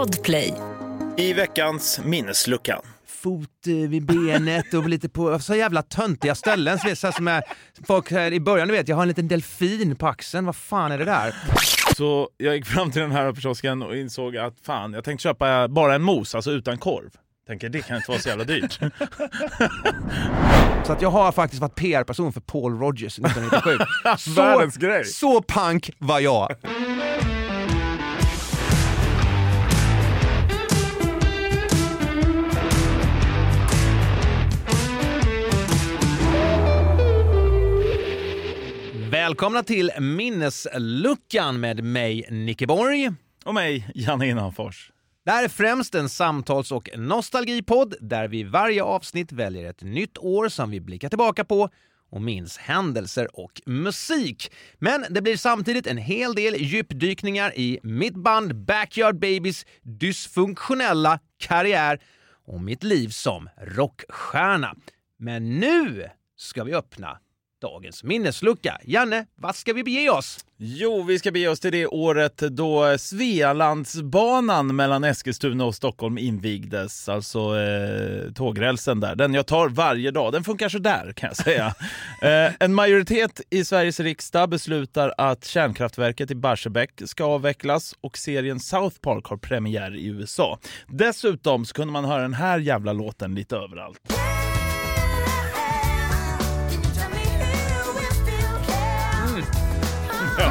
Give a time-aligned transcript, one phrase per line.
[0.00, 0.54] Podplay.
[1.16, 2.80] I veckans minneslucka.
[3.06, 6.78] fot eh, vid benet och lite på så jävla töntiga ställen.
[6.78, 7.42] Så så här som är,
[7.86, 10.46] folk här i början, du vet, jag har en liten delfin på axeln.
[10.46, 11.34] Vad fan är det där?
[11.96, 15.68] Så jag gick fram till den här kiosken och insåg att fan, jag tänkte köpa
[15.68, 17.10] bara en mos, alltså utan korv.
[17.46, 18.78] Tänker det kan inte vara så jävla dyrt.
[20.86, 23.78] Så att jag har faktiskt varit PR-person för Paul Rogers 1997.
[24.36, 25.04] Världens så, grej.
[25.04, 26.54] så pank var jag.
[39.20, 43.10] Välkomna till Minnesluckan med mig, Nicke Borg.
[43.44, 44.92] Och mig, Janne Innanfors.
[45.24, 50.18] Det här är främst en samtals och nostalgipodd där vi varje avsnitt väljer ett nytt
[50.18, 51.68] år som vi blickar tillbaka på
[52.10, 54.52] och minns händelser och musik.
[54.78, 62.00] Men det blir samtidigt en hel del djupdykningar i mitt band Backyard Babies dysfunktionella karriär
[62.46, 64.74] och mitt liv som rockstjärna.
[65.18, 67.18] Men nu ska vi öppna
[67.60, 68.78] dagens minneslucka.
[68.84, 70.44] Janne, vart ska vi bege oss?
[70.62, 77.08] Jo, vi ska bege oss till det året då Svealandsbanan mellan Eskilstuna och Stockholm invigdes.
[77.08, 79.14] Alltså eh, tågrälsen där.
[79.14, 80.32] Den jag tar varje dag.
[80.32, 81.66] Den funkar så där kan jag säga.
[82.22, 88.60] eh, en majoritet i Sveriges riksdag beslutar att kärnkraftverket i Barsebäck ska avvecklas och serien
[88.60, 90.58] South Park har premiär i USA.
[90.88, 94.00] Dessutom så kunde man höra den här jävla låten lite överallt.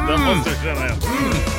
[0.10, 1.59] Ja, den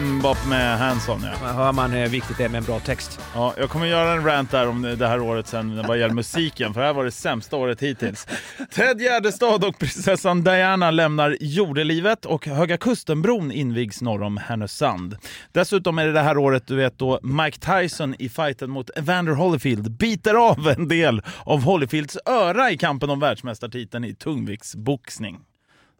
[0.00, 1.46] Mbop med Hanson ja.
[1.46, 3.20] Här hör man hur viktigt det är med en bra text.
[3.34, 3.54] ja.
[3.56, 6.80] Jag kommer göra en rant där om det här året sen vad gäller musiken, för
[6.80, 8.26] det här var det sämsta året hittills.
[8.70, 15.16] Ted Gärdestad och prinsessan Diana lämnar jordelivet och Höga Kustenbron invigs norr om Härnösand.
[15.52, 19.32] Dessutom är det det här året du vet då Mike Tyson i fighten mot Evander
[19.32, 25.38] Holyfield biter av en del av Holyfields öra i kampen om världsmästartiteln i tungviktsboxning.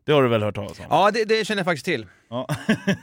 [0.08, 0.86] Det har du väl hört talas om?
[0.90, 2.06] Ja, det, det känner jag faktiskt till.
[2.30, 2.48] Ja,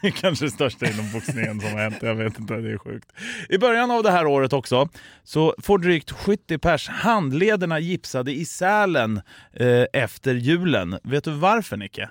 [0.16, 1.97] kanske det största inom boxningen som har hänt.
[2.01, 3.11] Jag vet inte, det är sjukt.
[3.49, 4.89] I början av det här året också
[5.23, 9.21] så får drygt 70 pers handlederna gipsade i Sälen
[9.53, 10.99] eh, efter julen.
[11.03, 12.09] Vet du varför Nicke?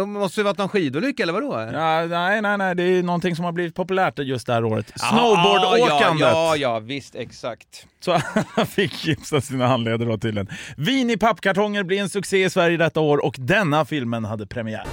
[0.00, 1.52] Uh, måste det varit någon skidolycka eller vadå?
[1.72, 4.92] Ja, nej, nej, nej, det är någonting som har blivit populärt just det här året.
[4.94, 6.28] Ja, Snowboardåkandet!
[6.28, 7.86] Ja, ja, visst, exakt.
[8.00, 10.48] Så alla fick gipsa sina handleder då tydligen.
[10.76, 14.84] Vin i pappkartonger blir en succé i Sverige detta år och denna filmen hade premiär.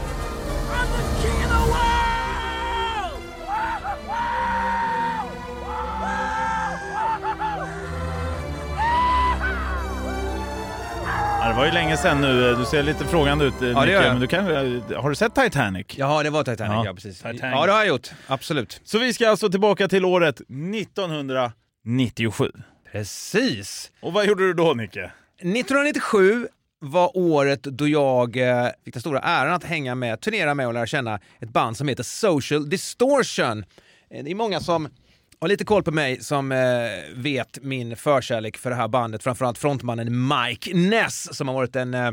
[11.58, 12.56] Var ju länge sedan nu.
[12.56, 14.04] Du ser lite frågande ut gör jag.
[14.04, 15.86] men du kan, har du sett Titanic?
[15.90, 17.18] Jaha, det var Titanic, Ja, ja, precis.
[17.18, 17.42] Titanic.
[17.42, 18.12] Ja, det har jag gjort.
[18.28, 18.82] Absolut.
[18.84, 22.52] Så vi ska alltså tillbaka till året 1997.
[22.92, 23.92] Precis.
[24.02, 25.12] Och vad gjorde du då Nicke?
[25.38, 26.48] 1997
[26.80, 30.74] var året då jag eh, fick den stora äran att hänga med, turnera med och
[30.74, 33.66] lära känna ett band som heter Social Distortion.
[34.12, 34.88] Eh, Det är många som
[35.42, 36.58] har lite koll på mig som eh,
[37.16, 41.94] vet min förkärlek för det här bandet, framförallt frontmannen Mike Ness som har varit en
[41.94, 42.12] eh,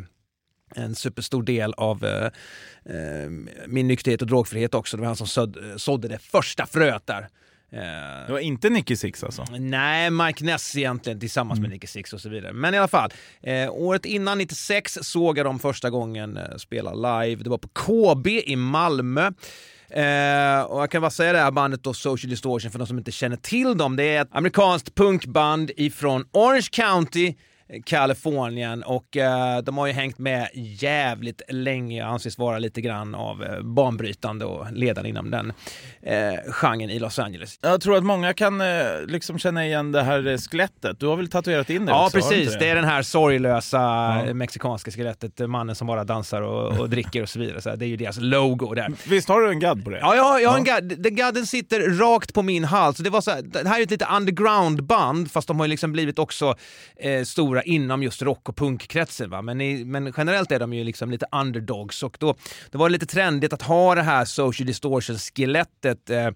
[0.76, 2.24] en superstor del av eh,
[2.94, 3.30] eh,
[3.66, 4.96] min nykterhet och drogfrihet också.
[4.96, 7.28] Det var han som sådd, sådde det första fröet där.
[7.72, 9.44] Eh, Det var inte Nicky Six alltså?
[9.58, 12.52] Nej, Mike Ness egentligen tillsammans med Nicky Six och så vidare.
[12.52, 13.12] Men i alla fall,
[13.42, 17.42] eh, året innan, 96, såg jag dem första gången eh, spela live.
[17.44, 19.32] Det var på KB i Malmö.
[19.96, 22.98] Eh, och jag kan bara säga det här bandet då, Social Distortion, för de som
[22.98, 23.96] inte känner till dem.
[23.96, 27.34] Det är ett amerikanskt punkband ifrån Orange County,
[27.84, 33.14] Kalifornien och eh, de har ju hängt med jävligt länge och anses vara lite grann
[33.14, 35.52] av eh, banbrytande och ledande inom den
[36.02, 37.58] eh, genren i Los Angeles.
[37.62, 38.66] Jag tror att många kan eh,
[39.06, 41.00] liksom känna igen det här skelettet.
[41.00, 42.16] Du har väl tatuerat in det Ja, också?
[42.16, 42.46] precis.
[42.52, 43.78] inte Det är den här sorglösa
[44.26, 44.34] Ja.
[44.34, 47.60] mexikanska skelettet, mannen som bara dansar och, och dricker och så vidare.
[47.62, 48.92] Så det är ju deras logo där.
[49.08, 49.98] Visst har du en gadd på det?
[49.98, 50.74] Ja, jag, har- jag har en Ja.
[50.74, 50.84] gadd.
[50.98, 52.96] Den gadden sitter rakt på min hals.
[52.96, 55.92] Det, var så här, det här är ett lite underground-band, fast de har ju liksom
[55.92, 56.54] blivit också
[56.96, 59.30] eh, stora inom just rock och punkkretsen.
[59.30, 59.42] Va?
[59.42, 62.34] Men, i, men generellt är de ju liksom lite underdogs och då,
[62.70, 66.30] då var det lite trendigt att ha det här social distortion-skelettet eh,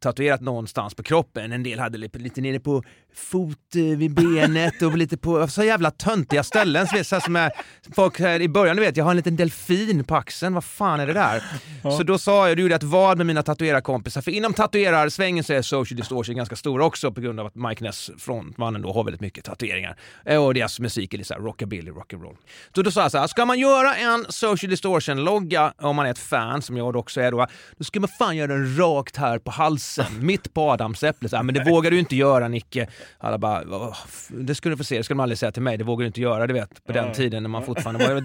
[0.00, 1.52] tatuerat någonstans på kroppen.
[1.52, 2.82] En del hade lite, lite nere på
[3.16, 6.86] fot eh, vid benet och lite på så jävla töntiga ställen.
[6.86, 7.52] Så så som är,
[7.96, 11.00] folk här i början, du vet, jag har en liten delfin på axeln, vad fan
[11.00, 11.42] är det där?
[11.82, 15.52] Så då sa jag, då gjorde ett vad med mina tatuerarkompisar, för inom tatuerarsvängen så
[15.52, 19.04] är social distortion ganska stor också på grund av att Mike Ness, frontmannen då, har
[19.04, 19.96] väldigt mycket tatueringar.
[20.24, 22.36] Eh, Och deras musik är lite såhär rockabilly, rock'n'roll.
[22.74, 26.10] Så då sa jag så här, ska man göra en social distortion-logga, om man är
[26.10, 27.46] ett fan, som jag också är då,
[27.76, 31.32] då ska man fan göra den rakt här på halsen, mitt på adamsäpplet.
[31.32, 32.88] Men det vågar du inte göra Nicke.
[33.18, 33.96] Alla bara, "Åh,
[34.28, 36.06] det skulle du få se, det skulle de aldrig säga till mig, det vågar du
[36.06, 38.24] inte göra, du vet, på den tiden när man fortfarande var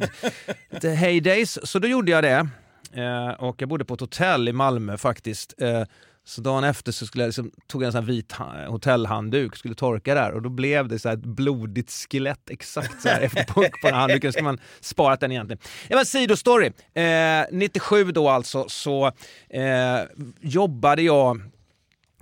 [0.72, 1.60] lite heydays.
[1.63, 2.48] Så då gjorde jag det.
[2.94, 5.62] Eh, och jag bodde på ett hotell i Malmö faktiskt.
[5.62, 5.83] Eh,
[6.24, 9.56] så dagen efter så skulle jag liksom, tog jag en sån här vit ha- hotellhandduk,
[9.56, 13.22] skulle torka där och då blev det så här ett blodigt skelett exakt så här
[13.22, 14.34] efter på, på den handduken.
[14.34, 15.60] Ska man sparat den egentligen.
[15.88, 16.72] Det var en sidostory.
[16.94, 19.06] Eh, 97 då alltså så
[19.50, 20.00] eh,
[20.42, 21.42] jobbade jag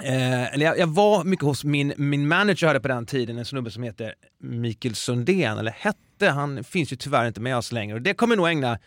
[0.03, 3.45] Eh, eller jag, jag var mycket hos min, min manager hade på den tiden, en
[3.45, 7.95] snubbe som heter Mikael Sundén, eller hette, han finns ju tyvärr inte med oss längre.
[7.95, 8.79] Och det kommer nog ägna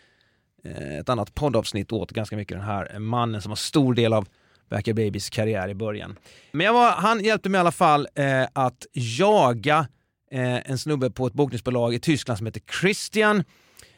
[0.63, 4.27] eh, ett annat poddavsnitt åt ganska mycket, den här mannen som var stor del av
[4.69, 6.19] Backyard Babies karriär i början.
[6.51, 9.87] Men jag var, han hjälpte mig i alla fall eh, att jaga
[10.31, 13.43] eh, en snubbe på ett bokningsbolag i Tyskland som heter Christian.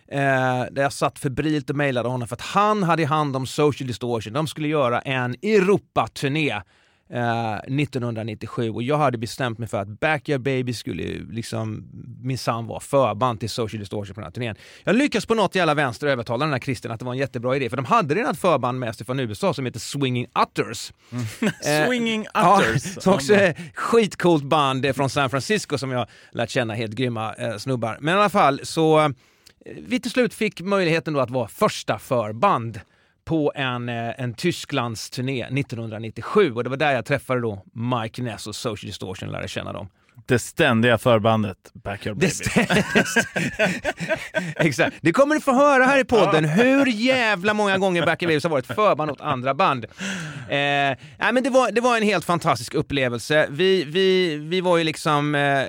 [0.08, 3.88] Eh, där jag satt febrilt och mejlade honom för att han hade hand om Social
[3.88, 4.34] Distortion.
[4.34, 6.62] De skulle göra en Europa-turné
[7.10, 11.84] eh, 1997 och jag hade bestämt mig för att Backyard Baby skulle liksom
[12.22, 14.56] minsann vara förband till Social Distortion på den här turnén.
[14.84, 17.56] Jag lyckades på något jävla vänster övertala den här Christian att det var en jättebra
[17.56, 20.94] idé för de hade redan ett förband med sig från USA som heter Swinging Utters.
[21.66, 23.04] Eh, Swinging Ja, Utters.
[23.04, 27.34] som också är skitcoolt band eh, från San Francisco som jag lärt känna, helt grymma
[27.34, 27.98] eh, snubbar.
[28.02, 29.10] Men i alla fall så eh,
[29.88, 32.80] vi till slut fick möjligheten då att vara första förband
[33.26, 38.22] på en, eh, en Tysklands turné 1997 och det var där jag träffade då Mike
[38.22, 39.90] Ness och Social Distortion och lärde känna dem.
[40.28, 42.34] Det ständiga förbandet Backyard Baby.
[42.56, 42.84] Det
[44.66, 44.96] Exakt.
[45.02, 48.44] Det kommer du få höra här i podden, hur jävla många gånger Back in Waves
[48.44, 49.86] har varit förband åt andra band.
[49.86, 49.90] Eh,
[50.50, 50.98] nej,
[51.32, 53.48] men det, var, det var en helt fantastisk upplevelse.
[53.50, 55.64] Vi, vi, vi var ju liksom eh,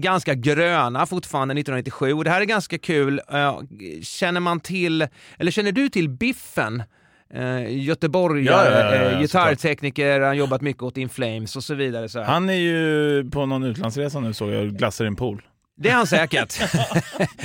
[0.00, 3.20] ganska gröna fortfarande 1997 och det här är ganska kul.
[3.32, 3.60] Eh,
[4.02, 5.06] känner man till,
[5.38, 6.82] eller känner du till Biffen?
[7.34, 11.74] Eh, Göteborgare, Ja, ja, ja, eh, gitarrtekniker, han jobbat mycket åt In Flames och så
[11.74, 12.08] vidare.
[12.08, 12.22] Så.
[12.22, 15.42] Han är ju på någon utlandsresa nu såg jag glassar i en pool.
[15.78, 16.60] Det är han säkert.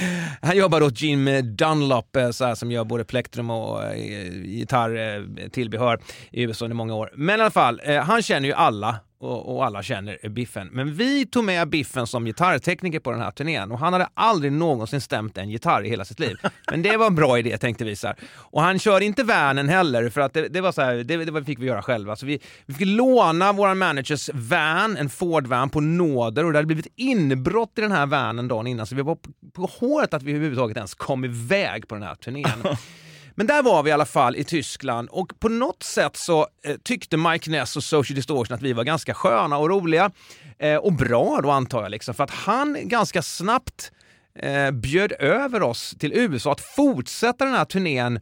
[0.42, 6.00] han jobbar åt Jim Dunlop eh, så här, som gör både plektrum och eh, gitarrtillbehör
[6.32, 7.12] i USA under många år.
[7.16, 10.68] Men i alla fall, eh, han känner ju alla och, och alla känner Biffen.
[10.72, 14.52] Men vi tog med Biffen som gitarrtekniker på den här turnén och han hade aldrig
[14.52, 16.38] någonsin stämt en gitarr i hela sitt liv.
[16.72, 18.16] Men det var en bra idé tänkte vi så här.
[18.36, 21.44] Och han kör inte vanen heller för att det, det var så här, det, det
[21.44, 22.16] fick vi göra själva.
[22.16, 26.68] Så vi, vi fick låna våran managers van, en Ford-van på nåder och det hade
[26.68, 30.24] blivit inbrott i den här vanen dagen innan så vi var på, på håret att
[30.24, 32.48] vi överhuvudtaget ens kom iväg på den här turnén.
[33.36, 36.76] Men där var vi i alla fall i Tyskland och på något sätt så eh,
[36.84, 40.12] tyckte Mike Ness och Social Distortion att vi var ganska sköna och roliga.
[40.60, 43.92] Eh, och bra då antar jag, liksom, för att han ganska snabbt
[44.40, 48.20] eh, bjöd över oss till USA att fortsätta den här turnén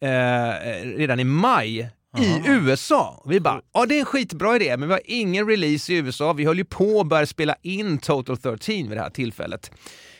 [0.00, 3.22] eh, redan i maj i USA.
[3.26, 6.32] Vi bara, ja det är en skitbra idé, men vi har ingen release i USA.
[6.32, 9.70] Vi höll ju på att börja spela in Total 13 vid det här tillfället.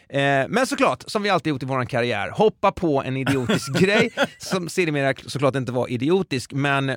[0.09, 4.13] Eh, men såklart, som vi alltid gjort i vår karriär, hoppa på en idiotisk grej
[4.39, 6.97] som sedermera såklart inte var idiotisk, men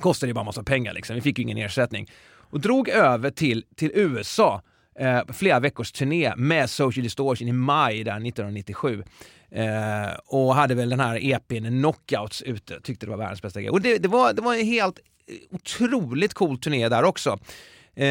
[0.00, 1.14] kostade ju bara massa pengar liksom.
[1.14, 2.10] Vi fick ju ingen ersättning.
[2.50, 4.62] Och drog över till, till USA,
[4.98, 9.02] eh, flera veckors turné med Social Distortion i maj där 1997.
[9.50, 9.64] Eh,
[10.26, 13.70] och hade väl den här EPn Knockouts ute, tyckte det var världens bästa grej.
[13.70, 14.98] Och det, det, var, det var en helt
[15.50, 17.38] otroligt cool turné där också.
[17.94, 18.06] Eh,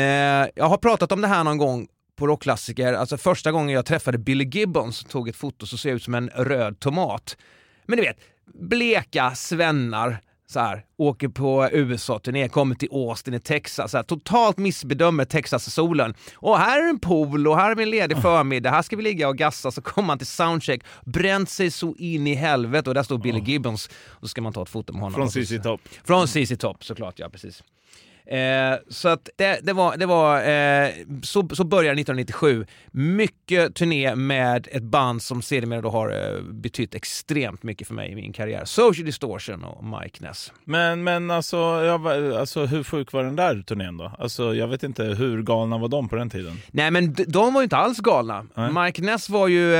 [0.56, 4.18] jag har pratat om det här någon gång på rockklassiker, alltså första gången jag träffade
[4.18, 7.38] Billy Gibbons tog ett foto som ser ut som en röd tomat.
[7.86, 8.18] Men du vet,
[8.54, 10.18] bleka svennar
[10.48, 16.14] så här, åker på USA-turné, kommer till Austin i Texas, så här, totalt missbedömer Texas-solen.
[16.36, 19.04] Och här är en pool och här är vi en ledig förmiddag, här ska vi
[19.04, 22.94] ligga och gassa, så kommer man till soundcheck, bränt sig så in i helvete och
[22.94, 25.16] där står Billy Gibbons och så ska man ta ett foto med honom.
[25.16, 25.82] Från så- CC Top.
[26.04, 27.64] från CC Top såklart, ja precis.
[28.26, 30.90] Eh, så att det, det var, det var eh,
[31.24, 32.66] så, så började 1997.
[32.92, 38.12] Mycket turné med ett band som sedermera då har eh, betytt extremt mycket för mig
[38.12, 38.66] i min karriär.
[38.66, 40.52] Social Distortion och Mike Ness.
[40.64, 44.12] Men, men alltså, jag, alltså, hur sjuk var den där turnén då?
[44.20, 46.62] Alltså, jag vet inte, hur galna var de på den tiden?
[46.72, 48.46] Nej men de var ju inte alls galna.
[48.54, 48.72] Nej.
[48.72, 49.76] Mike Ness var ju...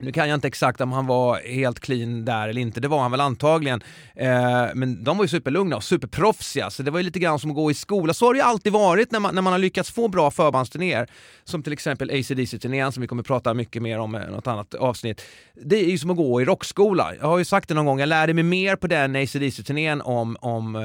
[0.00, 2.88] Eh, Nu kan jag inte exakt om han var helt clean där eller inte, det
[2.88, 3.82] var han väl antagligen.
[4.14, 7.50] Eh, men de var ju superlugna och superproffsiga, så det var ju lite grann som
[7.50, 8.14] att gå i skola.
[8.14, 11.08] Så har det ju alltid varit när man, när man har lyckats få bra förbandsturnéer.
[11.44, 15.22] Som till exempel ACDC-turnén som vi kommer prata mycket mer om i något annat avsnitt.
[15.54, 17.14] Det är ju som att gå i rockskola.
[17.20, 20.36] Jag har ju sagt det någon gång, jag lärde mig mer på den ACDC-turnén om,
[20.40, 20.76] om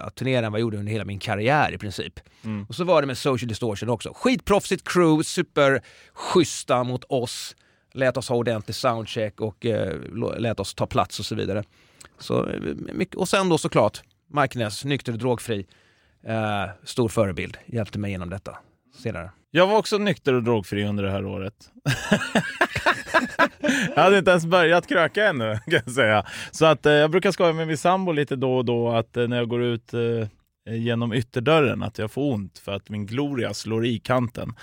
[0.00, 2.20] att turnera än vad jag gjorde under hela min karriär i princip.
[2.44, 2.66] Mm.
[2.68, 4.12] Och så var det med Social Distortion också.
[4.14, 7.54] Skitproffsigt crew, superschyssta mot oss
[7.94, 9.98] lät oss ha ordentlig soundcheck och eh,
[10.38, 11.64] lät oss ta plats och så vidare.
[12.18, 12.60] Så, eh,
[12.92, 15.66] mycket, och sen då såklart Mike Ness, nykter och drogfri.
[16.26, 18.58] Eh, stor förebild, hjälpte mig genom detta
[19.02, 19.30] senare.
[19.50, 21.54] Jag var också nykter och drogfri under det här året.
[23.94, 26.24] jag hade inte ens börjat kröka ännu kan jag säga.
[26.50, 29.28] Så att eh, jag brukar skoja med min sambo lite då och då att eh,
[29.28, 33.54] när jag går ut eh, genom ytterdörren att jag får ont för att min gloria
[33.54, 34.54] slår i kanten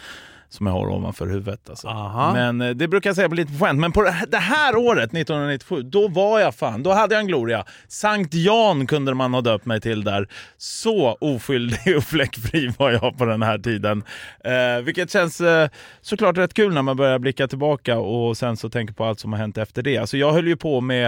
[0.53, 1.70] som jag har ovanför huvudet.
[1.70, 1.88] Alltså.
[2.34, 3.79] Men eh, det brukar jag säga på lite skämt.
[3.79, 7.65] Men på det här året, 1997, då var jag fan, då hade jag en gloria.
[7.88, 10.27] Sankt Jan kunde man ha döpt mig till där.
[10.58, 14.03] Så oskyldig och fläckfri var jag på den här tiden.
[14.43, 15.70] Eh, vilket känns eh,
[16.01, 19.34] såklart rätt kul när man börjar blicka tillbaka och sen så tänker på allt som
[19.34, 19.98] har hänt efter det.
[19.98, 21.08] Alltså jag höll ju på med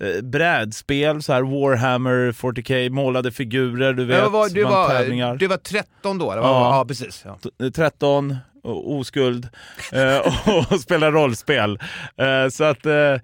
[0.00, 5.56] eh, brädspel, så här Warhammer 40K, målade figurer, du vet, var, du, var, du var
[5.56, 6.32] 13 då?
[6.32, 6.42] Eller?
[6.42, 6.76] Ja.
[6.78, 7.24] ja, precis.
[7.58, 7.70] Ja.
[7.70, 9.48] 13, oskuld
[9.92, 10.18] eh,
[10.72, 11.78] och spela rollspel.
[12.16, 13.16] Eh, så att eh,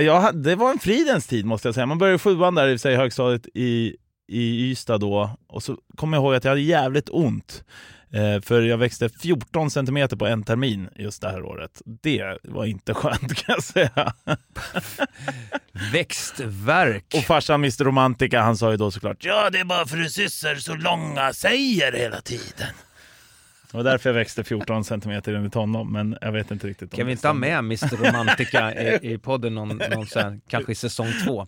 [0.00, 1.86] ja, det var en fridens tid måste jag säga.
[1.86, 3.96] Man började sjuan där i sig, högstadiet i,
[4.28, 7.64] i Ystad då och så kommer jag ihåg att jag hade jävligt ont.
[8.42, 11.82] För jag växte 14 centimeter på en termin just det här året.
[11.84, 14.14] Det var inte skönt kan jag säga.
[15.92, 17.04] Växtverk.
[17.14, 20.10] Och farsan Mr Romantica han sa ju då såklart Ja det är bara för du
[20.10, 22.74] syster så långa säger hela tiden.
[23.74, 26.92] Det var därför jag växte 14 centimeter enligt honom, men jag vet inte riktigt.
[26.92, 30.74] Kan vi inte ha med Mr Romantica i, i podden någon, någon här, kanske i
[30.74, 31.46] säsong två?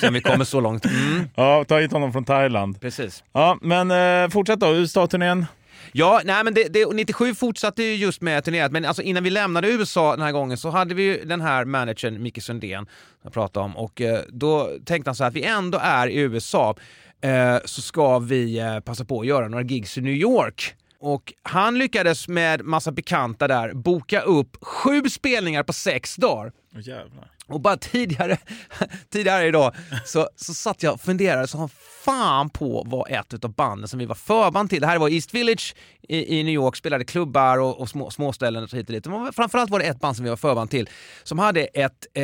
[0.00, 0.84] Sen vi kommer så långt.
[0.84, 1.28] Mm.
[1.34, 2.80] Ja, ta hit honom från Thailand.
[2.80, 3.24] Precis.
[3.32, 5.46] Ja, men eh, fortsätt då, USA-turnén.
[5.92, 9.30] Ja, nej men det, det, 97 fortsatte ju just med turnerat, men alltså innan vi
[9.30, 12.86] lämnade USA den här gången så hade vi ju den här managern Micke Sundén,
[13.22, 16.16] jag pratade om, och eh, då tänkte han så här att vi ändå är i
[16.16, 16.76] USA,
[17.20, 20.76] eh, så ska vi eh, passa på att göra några gigs i New York.
[21.06, 26.46] Och han lyckades med massa bekanta där boka upp sju spelningar på sex dagar.
[26.46, 28.38] Oh, och bara tidigare,
[29.12, 31.68] tidigare idag så, så satt jag och funderade så
[32.04, 34.80] fan på vad ett av banden som vi var förband till.
[34.80, 35.74] Det här var East Village
[36.08, 39.06] i, i New York, spelade klubbar och, och små, småställen och hit och dit.
[39.06, 40.88] Men framförallt var det ett band som vi var förband till
[41.22, 42.22] som hade ett eh,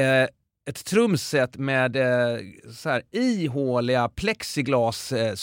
[0.67, 2.39] ett trumset med eh,
[2.75, 5.35] så här ihåliga plexiglas eh,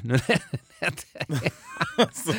[1.96, 2.32] alltså,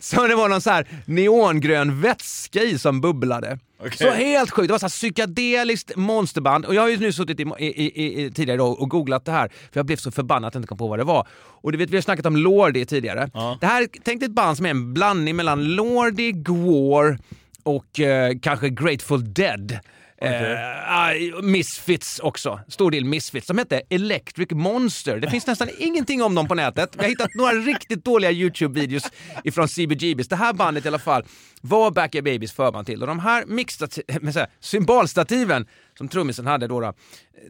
[0.00, 3.58] så det var någon så här neongrön vätska i som bubblade.
[3.78, 3.90] Okay.
[3.90, 6.64] Så helt sjukt, det var så här psykedeliskt monsterband.
[6.64, 9.48] Och jag har ju nu suttit i, i, i tidigare idag och googlat det här,
[9.48, 11.26] för jag blev så förbannad att jag inte kom på vad det var.
[11.34, 13.30] Och du vet, vi har snackat om Lordi tidigare.
[13.34, 13.58] Ja.
[13.60, 17.18] Det här, tänk dig ett band som är en blandning mellan Lordi, Gwar
[17.62, 19.78] och eh, kanske Grateful Dead.
[20.20, 20.52] Okay.
[20.52, 22.60] Uh, eh, Misfits också.
[22.68, 23.46] Stor del Misfits.
[23.46, 25.20] De hette Electric Monster.
[25.20, 26.96] Det finns nästan ingenting om dem på nätet.
[26.96, 29.12] Vi har hittat några riktigt dåliga YouTube-videos
[29.44, 30.28] ifrån CBGBs.
[30.28, 31.24] Det här bandet i alla fall
[31.66, 33.00] var Backyard Babies förband till.
[33.00, 35.66] Och de här mixtati- symbolstativen
[35.98, 36.92] som trummisen hade då, då,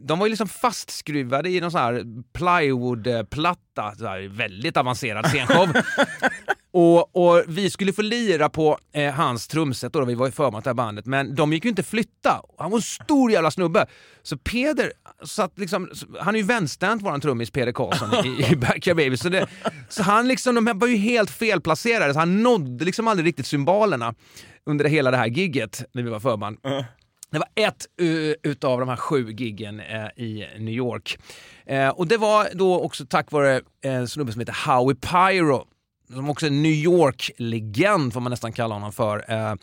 [0.01, 3.93] de var ju liksom fastskruvade i någon sån här plywoodplatta,
[4.29, 5.73] väldigt avancerad scenshow.
[6.71, 10.31] Och, och, vi skulle få lira på eh, hans trumset då, då vi var i
[10.31, 12.41] förman det här bandet, men de gick ju inte flytta.
[12.57, 13.85] Han var en stor jävla snubbe.
[14.23, 14.91] Så Peder
[15.25, 19.29] satt liksom, han är ju vänsterhänt våran trummis Peder Karlsson i, i Backyard Baby, så,
[19.29, 19.47] det,
[19.89, 24.06] så han liksom, de var ju helt felplacerade, så han nådde liksom aldrig riktigt symbolerna
[24.65, 26.57] under hela det här gigget när vi var förband.
[26.67, 26.83] Uh.
[27.29, 31.17] Det var ett uh, utav de här sju giggen uh, i New York.
[31.71, 35.67] Uh, och det var då också tack vare en snubbe som heter Howie Pyro
[36.13, 39.31] som också är New York-legend får man nästan kalla honom för.
[39.31, 39.55] Eh,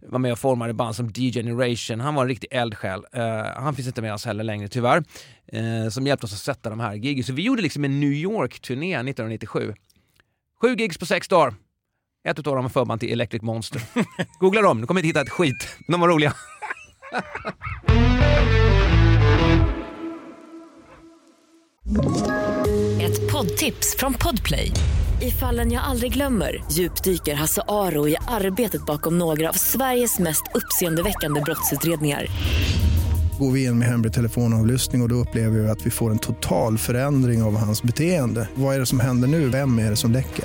[0.00, 2.00] var med och formade band som D-Generation.
[2.00, 3.04] Han var en riktig eldsjäl.
[3.12, 5.04] Eh, han finns inte med oss heller längre tyvärr.
[5.46, 7.24] Eh, som hjälpte oss att sätta de här giggen.
[7.24, 9.74] Så vi gjorde liksom en New York-turné 1997.
[10.62, 11.54] Sju gigs på sex dagar.
[12.28, 13.82] Ett utav dem var förband till Electric Monster.
[14.40, 15.76] Googla dem, du kommer inte hitta ett skit.
[15.88, 16.34] De var roliga.
[23.00, 24.72] ett poddtips från Podplay.
[25.20, 30.42] I fallen jag aldrig glömmer djupdyker Hasse Aro i arbetet bakom några av Sveriges mest
[30.54, 32.26] uppseendeväckande brottsutredningar.
[33.38, 36.18] Går vi in med hemlig telefonavlyssning och, och då upplever vi att vi får en
[36.18, 38.48] total förändring av hans beteende.
[38.54, 39.48] Vad är det som händer nu?
[39.48, 40.44] Vem är det som läcker?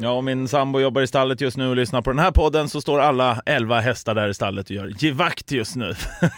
[0.00, 2.68] Ja, och min sambo jobbar i stallet just nu och lyssnar på den här podden
[2.68, 5.94] så står alla elva hästar där i stallet och gör givakt just nu.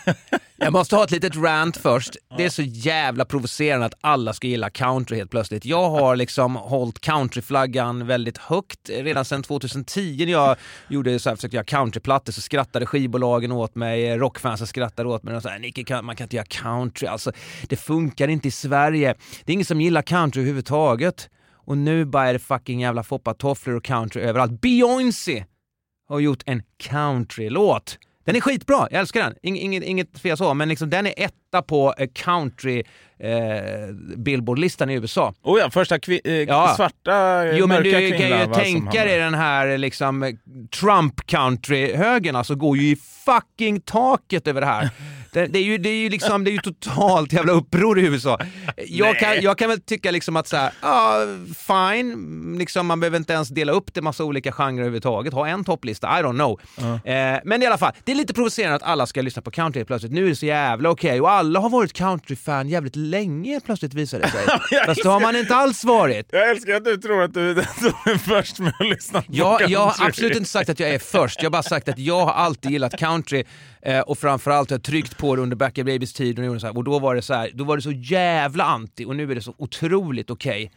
[0.56, 2.16] Jag måste ha ett litet rant först.
[2.36, 5.64] Det är så jävla provocerande att alla ska gilla country helt plötsligt.
[5.64, 10.56] Jag har liksom hållit countryflaggan väldigt högt redan sedan 2010 när jag
[10.88, 15.36] gjorde så här, försökte göra countryplattor så skrattade skivbolagen åt mig, rockfansen skrattade åt mig
[15.36, 17.08] och så här, Nicke, man kan inte göra country.
[17.08, 17.32] Alltså,
[17.68, 19.14] det funkar inte i Sverige.
[19.44, 21.28] Det är ingen som gillar country överhuvudtaget.
[21.64, 24.60] Och nu bara är det fucking jävla foppatofflor och country överallt.
[24.60, 25.44] Beyoncé
[26.08, 27.98] har gjort en countrylåt.
[28.24, 29.34] Den är skitbra, jag älskar den.
[29.42, 32.82] Inget, inget, inget fel så, men liksom den är etta på eh, country
[33.18, 35.34] eh, Billboard-listan i USA.
[35.42, 36.72] Oh ja, första kvi- eh, Ja.
[36.76, 40.36] svarta Jo men mörka du kan kvinnan, ju va, tänka dig den här liksom
[40.80, 44.90] Trump-country-högen alltså går ju i fucking taket över det här.
[45.32, 48.02] Det, det, är ju, det, är ju liksom, det är ju totalt jävla uppror i
[48.02, 48.38] USA.
[48.86, 51.20] Jag kan, jag kan väl tycka liksom att så här, ja,
[51.66, 55.64] fine, liksom, man behöver inte ens dela upp det massa olika genrer överhuvudtaget, ha en
[55.64, 56.60] topplista, I don't know.
[57.06, 59.84] Eh, men i alla fall, det är lite provocerande att alla ska lyssna på country
[59.84, 60.12] plötsligt.
[60.12, 64.20] Nu är det så jävla okej och alla har varit country-fan jävligt länge plötsligt visar
[64.20, 64.46] det sig.
[64.86, 66.26] Fast det har man inte alls varit.
[66.32, 69.22] Jag älskar att du tror att du är den som är först med att lyssna
[69.22, 70.06] på Jag, jag har country.
[70.08, 72.70] absolut inte sagt att jag är först, jag har bara sagt att jag har alltid
[72.70, 73.44] gillat country
[73.82, 76.66] eh, och framförallt har jag tryckt på det under Backyard Babies tid och, gjorde så
[76.66, 79.30] här, och då var det så här, då var det så jävla anti och nu
[79.30, 80.70] är det så otroligt okej.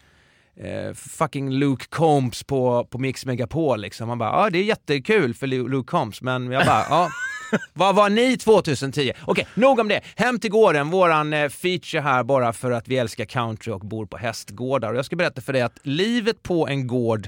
[0.56, 4.08] Eh, fucking Luke Combs på, på Mix Megapol liksom.
[4.08, 7.10] Man bara, ja det är jättekul för Lu- Luke Combs, men jag bara, ja.
[7.74, 9.12] Vad var ni 2010?
[9.26, 10.02] Okej, nog om det.
[10.16, 14.06] Hem till gården, våran eh, feature här bara för att vi älskar country och bor
[14.06, 14.92] på hästgårdar.
[14.92, 17.28] Och jag ska berätta för dig att livet på en gård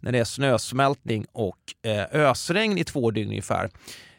[0.00, 3.70] när det är snösmältning och eh, ösregn i två dygn ungefär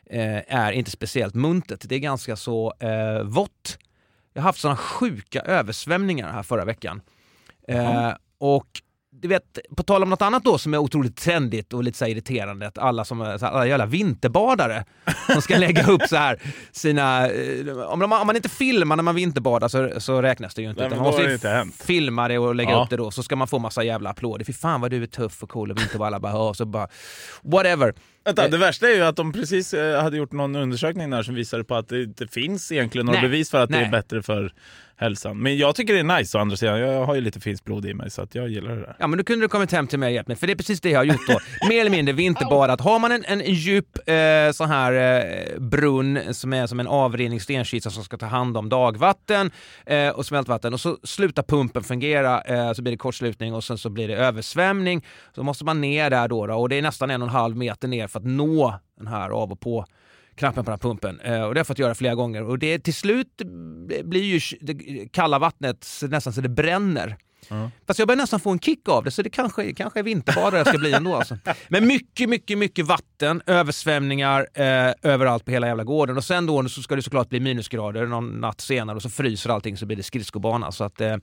[0.09, 1.79] eh, är inte speciellt muntert.
[1.83, 3.77] Det är ganska så eh, vått.
[4.33, 7.01] Jag har haft sådana sjuka översvämningar här förra veckan.
[7.67, 8.81] Eh, och
[9.21, 12.05] du vet, på tal om något annat då som är otroligt trendigt och lite så
[12.05, 14.85] irriterande, att alla som här, alla jävla vinterbadare
[15.31, 16.39] som ska lägga upp så här
[16.71, 17.27] sina...
[17.27, 20.69] eh, Om, de, om man inte filmar när man vinterbadar så, så räknas det ju
[20.69, 20.81] inte.
[20.81, 22.83] Nej, utan man måste det inte filma det och lägga Ja.
[22.83, 24.45] upp det då, så ska man få massa jävla applåder.
[24.45, 26.07] Fy fan vad du är tuff och cool och vinterbadare.
[26.07, 26.87] Alla bara, så bara...
[27.43, 27.93] Whatever.
[28.25, 31.35] Vänta, det värsta är ju att de precis eh, hade gjort någon undersökning där som
[31.35, 33.85] visade på att det inte finns egentligen några bevis för att det nej.
[33.85, 34.53] är bättre för
[34.97, 35.37] hälsan.
[35.37, 36.79] Men jag tycker det är nice å andra sidan.
[36.79, 38.95] Jag har ju lite finskt blod i mig så att jag gillar det där.
[38.99, 40.57] Ja men då kunde du kommit hem till mig och hjälpt mig, för det är
[40.57, 41.39] precis det jag har gjort då.
[41.69, 42.81] Mer eller mindre vinterbadat.
[42.81, 47.41] Har man en, en djup eh, sån här eh, brunn som är som en avrinning
[47.41, 49.51] stenkista som ska ta hand om dagvatten
[49.85, 53.77] eh, och smältvatten och så slutar pumpen fungera, eh, så blir det kortslutning och sen
[53.77, 55.05] så blir det översvämning.
[55.35, 57.57] Så måste man ner där då, då och det är nästan en och en halv
[57.57, 59.85] meter ner för att nå den här av och på
[60.35, 61.19] knappen på den här pumpen.
[61.19, 62.43] Eh, och det har jag fått göra flera gånger.
[62.43, 63.41] Och det till slut
[64.03, 67.17] blir ju det kalla vattnet nästan så det bränner.
[67.87, 70.57] Fast jag börjar nästan få en kick av det, så det kanske, kanske är vinterbadare
[70.57, 71.15] jag ska bli ändå.
[71.15, 71.37] Alltså.
[71.67, 76.17] Men mycket, mycket, mycket vatten, översvämningar eh, överallt på hela jävla gården.
[76.17, 79.49] Och sen då så ska det såklart bli minusgrader någon natt senare och så fryser
[79.49, 80.71] allting så blir det skridskobana.
[80.71, 81.17] Så att eh,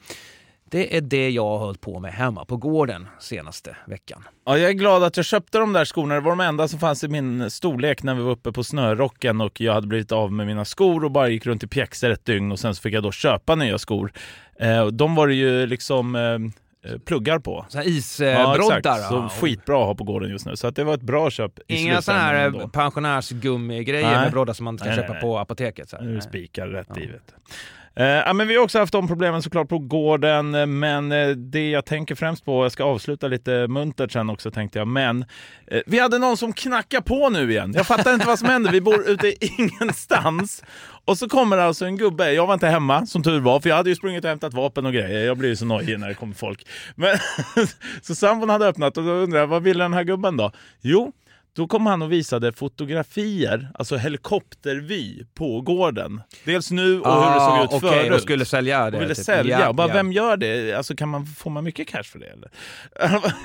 [0.72, 4.24] det är det jag har hållit på med hemma på gården senaste veckan.
[4.46, 6.14] Ja, jag är glad att jag köpte de där skorna.
[6.14, 9.40] Det var de enda som fanns i min storlek när vi var uppe på snörocken
[9.40, 12.24] och jag hade blivit av med mina skor och bara gick runt i pjäxor ett
[12.24, 14.12] dygn och sen så fick jag då köpa nya skor.
[14.60, 17.66] Eh, de var det ju liksom eh, pluggar på.
[17.68, 18.78] Så här isbroddar.
[18.78, 19.08] exakt.
[19.08, 19.30] Så ja.
[19.40, 20.56] skitbra att ha på gården just nu.
[20.56, 24.20] Så att det var ett bra köp i Inga sådana här eh, pensionärsgummigrejer Nej.
[24.20, 25.22] med broddar som man ska Nej, nej, köpa nej.
[25.22, 25.88] på apoteket.
[25.88, 26.04] Så här.
[26.04, 26.22] Nu Nej.
[26.22, 27.00] spikar rätt i.
[27.06, 27.54] Vet du.
[27.94, 31.28] Eh, ja, men vi har också haft de problemen såklart på gården, eh, men eh,
[31.28, 35.24] det jag tänker främst på, jag ska avsluta lite muntert sen också tänkte jag, men
[35.66, 37.72] eh, vi hade någon som knackade på nu igen.
[37.76, 40.64] Jag fattar inte vad som händer, vi bor ute i ingenstans.
[41.04, 43.68] Och så kommer det alltså en gubbe, jag var inte hemma som tur var, för
[43.68, 45.26] jag hade ju sprungit och hämtat vapen och grejer.
[45.26, 46.66] Jag blir ju så nojig när det kommer folk.
[46.94, 47.16] Men,
[48.02, 50.52] så sambon hade öppnat och då undrar jag, vad ville den här gubben då?
[50.80, 51.12] Jo,
[51.56, 56.20] då kom han och visade fotografier, alltså helikoptervy på gården.
[56.44, 58.12] Dels nu och hur det såg ut Ah, okej, förut.
[58.14, 58.96] och skulle sälja det.
[58.96, 59.24] och ville typ.
[59.24, 59.60] sälja.
[59.60, 59.94] Ja, och bara, ja.
[59.94, 60.72] Vem gör det?
[60.74, 62.26] Alltså, kan man, får man mycket cash för det?
[62.26, 62.48] Eller?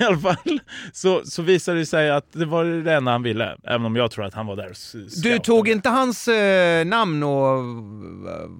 [0.00, 0.60] I alla fall
[0.92, 3.56] så, så visade det sig att det var det enda han ville.
[3.64, 4.76] Även om jag tror att han var där och
[5.22, 7.64] Du tog inte hans eh, namn och eh,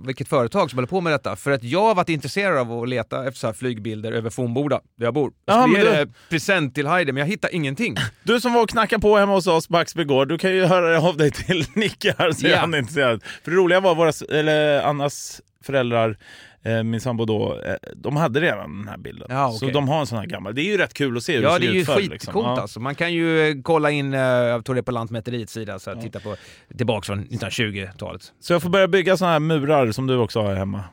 [0.06, 1.36] vilket företag som håller på med detta?
[1.36, 5.04] För att jag har varit intresserad av att leta efter så flygbilder över Fornboda, där
[5.06, 5.32] jag bor.
[5.46, 7.96] Jag Ja, skulle men ge du- present till Heidi, men jag hittar ingenting.
[8.22, 10.28] Du som var och knackade på hemma hos oss på Axby Gård.
[10.28, 12.58] Du kan ju höra av dig till Nicke här så är Ja.
[12.58, 13.22] han intresserad.
[13.44, 16.16] För det roliga var våra, eller Annas föräldrar,
[16.62, 19.26] eh, min sambo då, eh, de hade redan den här bilden.
[19.30, 19.72] Ja, Så okej.
[19.72, 20.54] de har en sån här gammal.
[20.54, 21.86] Det är ju rätt kul att se hur Ja, det det ser är ju ut
[21.86, 21.94] förr.
[21.96, 22.42] skitcoolt liksom.
[22.44, 22.60] Ja.
[22.60, 22.80] alltså.
[22.80, 26.02] Man kan ju eh, kolla in, jag tror det är på Lantmäteriets sida, så att
[26.02, 26.36] titta på
[26.76, 28.32] tillbaka från 1920-talet.
[28.40, 30.84] Så jag får börja bygga såna här murar som du också har hemma.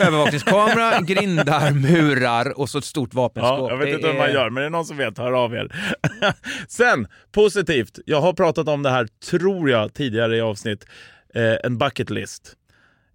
[0.00, 3.58] Övervakningskamera, grindar, murar och så ett stort vapenskåp.
[3.58, 5.32] Ja, jag vet Det inte hur man gör, men det är någon som vet, hör
[5.32, 5.72] av er.
[6.68, 7.98] Sen, positivt.
[8.06, 10.86] Jag har pratat om det här, tror jag, tidigare i avsnitt.
[11.34, 12.56] Eh, en bucket list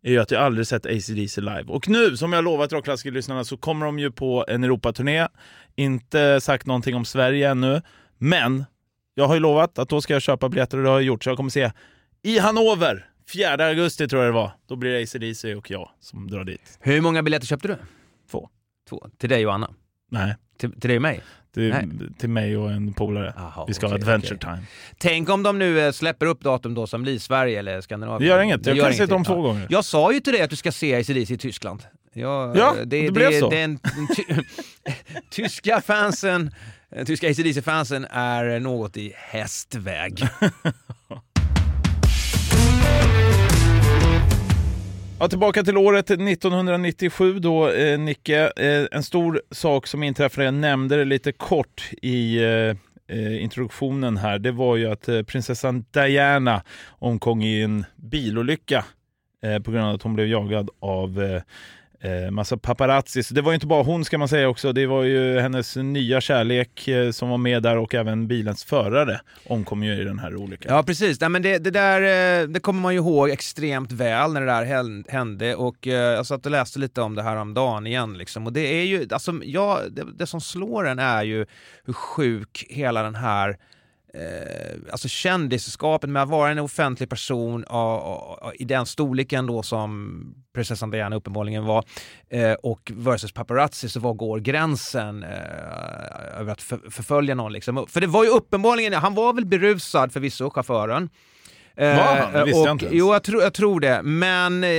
[0.03, 1.63] är ju att jag aldrig sett ACDC live.
[1.67, 5.27] Och nu, som jag lovat rockklassikerlyssnarna, så kommer de ju på en Europaturné.
[5.75, 7.81] Inte sagt någonting om Sverige ännu,
[8.17, 8.65] men
[9.15, 11.23] jag har ju lovat att då ska jag köpa biljetter och det har jag gjort.
[11.23, 11.71] Så jag kommer se
[12.23, 14.51] i Hannover, 4 augusti tror jag det var.
[14.67, 16.77] Då blir det ACDC och jag som drar dit.
[16.81, 17.77] Hur många biljetter köpte du?
[18.31, 18.49] Två.
[18.89, 19.07] Två.
[19.17, 19.73] Till dig och Anna?
[20.11, 21.21] Nej, Till, till dig och mig?
[21.53, 23.33] till, till mig och en polare.
[23.37, 24.49] Jaha, Vi ska ha okej, adventure okej.
[24.55, 24.67] time.
[24.97, 28.21] Tänk om de nu eh, släpper upp datum då som blir Sverige eller Skandinavien.
[28.21, 29.67] Det gör inget, jag kan se dem två gånger.
[29.69, 31.83] Jag sa ju till dig att du ska se ACDC i Tyskland.
[32.13, 33.49] Ja, Ja, det, det blev så.
[33.49, 34.23] Det är en, en ty,
[35.43, 36.51] tyska fansen,
[36.91, 40.23] eh, tyska ACDC-fansen är något i hästväg.
[45.19, 48.51] Ja, tillbaka till året 1997 då, eh, Nicke.
[48.55, 52.75] Eh, en stor sak som inträffade, jag nämnde det lite kort i eh,
[53.17, 58.85] eh, introduktionen här, det var ju att eh, prinsessan Diana omkom i en bilolycka
[59.43, 61.41] eh, på grund av att hon blev jagad av eh,
[61.99, 63.23] eh, massa paparazzi.
[63.23, 65.75] Så det var ju inte bara hon ska man säga också, det var ju hennes
[65.75, 70.19] nya kärlek eh, som var med där och även bilens förare omkom ju i den
[70.19, 70.75] här olyckan.
[70.75, 72.01] Ja precis, Nej, men det, det där
[72.41, 76.25] eh, det kommer man ju ihåg extremt väl när det där hände och eh, jag
[76.25, 78.45] satt och läste lite om det här om dagen igen liksom.
[78.45, 81.45] och det är ju, alltså ja, det, det som slår en är ju
[81.85, 83.57] hur sjuk hela den här
[84.13, 89.45] eh, alltså kändisskapet med att vara en offentlig person och, och, och, i den storleken
[89.45, 90.21] då som
[90.53, 91.83] prinsessan Diana uppenbarligen var
[92.29, 97.85] eh, och versus paparazzi så var går gränsen eh, över att för, förfölja någon liksom.
[97.87, 101.09] För det var ju uppenbarligen, han var väl berusad förvisso, chauffören.
[101.77, 102.33] Eh, Var han?
[102.33, 102.97] Det visste jag och, inte ens.
[102.97, 104.01] Jo, jag, tror- jag tror det.
[104.03, 104.69] Men eh,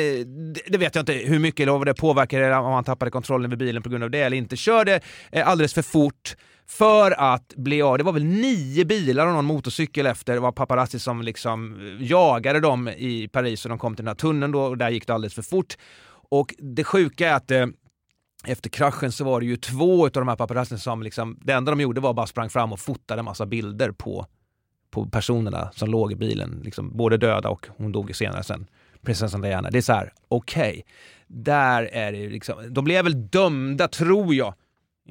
[0.54, 3.44] det, det vet jag inte hur mycket eller vad det påverkade om han tappade kontrollen
[3.46, 4.56] över bilen på grund av det eller inte.
[4.56, 5.00] Körde
[5.32, 7.98] eh, alldeles för fort för att bli av.
[7.98, 10.34] Det var väl nio bilar och någon motorcykel efter.
[10.34, 14.14] Det var paparazzi som liksom jagade dem i Paris och de kom till den här
[14.14, 15.76] tunneln då och där gick det alldeles för fort.
[16.30, 17.66] Och det sjuka är att eh,
[18.46, 21.72] efter kraschen så var det ju två av de här paparazzerna som liksom, det enda
[21.72, 24.26] de gjorde var bara sprang fram och fotade en massa bilder på,
[24.90, 26.60] på personerna som låg i bilen.
[26.64, 28.66] Liksom, både döda och hon dog ju senare sen.
[29.02, 29.70] Prinsessan Diana.
[29.70, 30.84] Det är så här, okej.
[31.26, 34.54] där är det ju liksom, de blev väl dömda tror jag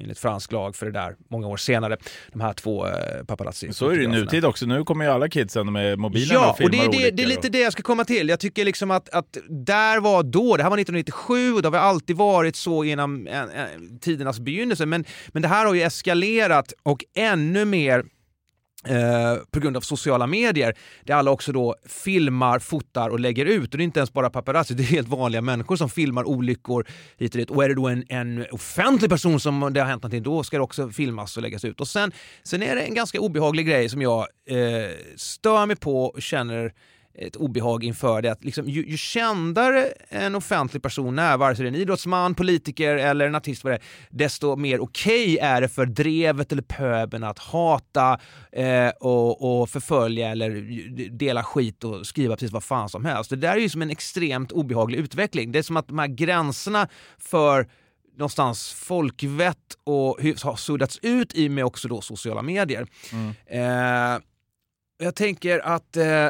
[0.00, 1.96] enligt fransk lag för det där många år senare.
[2.32, 4.66] De här två eh, paparazzi Så är det i nutid också.
[4.66, 7.22] Nu kommer ju alla kidsen med mobilen Ja, och och filmar det, är det, det
[7.22, 8.28] är lite och- det jag ska komma till.
[8.28, 11.72] Jag tycker liksom att, att där var då, det här var 1997 och det har
[11.72, 15.82] väl alltid varit så genom en, en, tidernas begynnelse, men, men det här har ju
[15.82, 18.04] eskalerat och ännu mer
[18.84, 23.74] Eh, på grund av sociala medier där alla också då filmar, fotar och lägger ut.
[23.74, 26.86] Och det är inte ens bara paparazzi, det är helt vanliga människor som filmar olyckor
[27.16, 27.50] hit och dit.
[27.50, 30.56] Och är det då en, en offentlig person som det har hänt någonting, då ska
[30.56, 31.80] det också filmas och läggas ut.
[31.80, 32.12] Och sen,
[32.42, 36.72] sen är det en ganska obehaglig grej som jag eh, stör mig på och känner
[37.18, 41.62] ett obehag inför det att liksom, ju, ju kändare en offentlig person är, vare sig
[41.62, 45.60] det är en idrottsman, politiker eller en artist, vad det är, desto mer okej är
[45.60, 48.20] det för drevet eller pöben att hata
[48.52, 50.50] eh, och, och förfölja eller
[51.10, 53.30] dela skit och skriva precis vad fan som helst.
[53.30, 55.52] Det där är ju som en extremt obehaglig utveckling.
[55.52, 57.68] Det är som att de här gränserna för
[58.16, 62.86] någonstans folkvett och har suddats ut i med också då sociala medier.
[63.46, 64.20] Eh,
[64.98, 66.28] jag tänker att eh,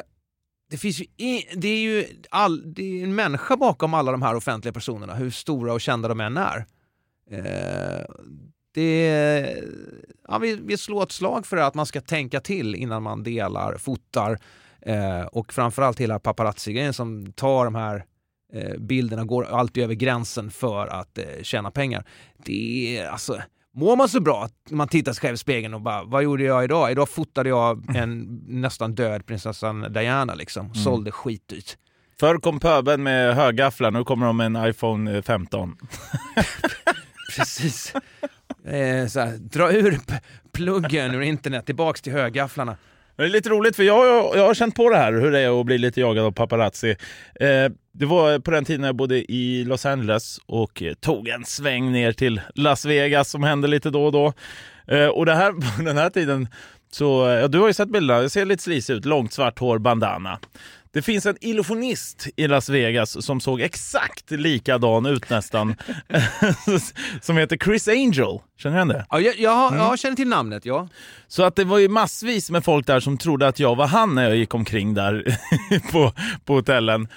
[0.71, 4.23] det finns ju, in, det är ju all, det är en människa bakom alla de
[4.23, 6.67] här offentliga personerna, hur stora och kända de än är.
[7.31, 8.05] Eh,
[8.75, 9.63] det,
[10.29, 13.77] ja, vi, vi slår ett slag för att man ska tänka till innan man delar,
[13.77, 14.39] fotar
[14.81, 18.05] eh, och framförallt hela paparazzi-grejen som tar de här
[18.53, 22.05] eh, bilderna, går alltid över gränsen för att eh, tjäna pengar.
[22.37, 23.43] Det är alltså
[23.79, 26.45] Mår man så bra att man tittar sig själv i spegeln och bara, vad gjorde
[26.45, 26.91] jag idag?
[26.91, 31.77] Idag fotade jag en nästan död prinsessan Diana liksom, sålde skitdyrt.
[32.21, 35.77] Förr kom pöben med högafflar, nu kommer de med en iPhone 15.
[37.37, 37.95] Precis.
[38.65, 39.99] Eh, så här, dra ur
[40.53, 42.77] pluggen ur internet, tillbaks till högafflarna.
[43.19, 45.31] Men det är lite roligt för jag, jag, jag har känt på det här, hur
[45.31, 46.91] det är att bli lite jagad av paparazzi.
[47.41, 51.45] Eh, det var på den tiden jag bodde i Los Angeles och eh, tog en
[51.45, 54.33] sväng ner till Las Vegas som hände lite då och då.
[54.87, 56.49] Eh, och det här, på den här tiden,
[56.91, 59.05] Så eh, ja, du har ju sett bilderna, jag ser lite slisig ut.
[59.05, 60.39] Långt svart hår, bandana.
[60.99, 65.75] Det finns en illusionist i Las Vegas som såg exakt likadan ut nästan.
[67.21, 68.41] som heter Chris Angel.
[68.57, 69.07] Känner du igen det?
[69.11, 70.89] Ja, jag, jag, jag känner till namnet, ja.
[71.29, 74.15] Så att det var ju massvis med folk där som trodde att jag var han
[74.15, 75.39] när jag gick omkring där
[75.93, 76.13] på,
[76.45, 77.09] på hotellen.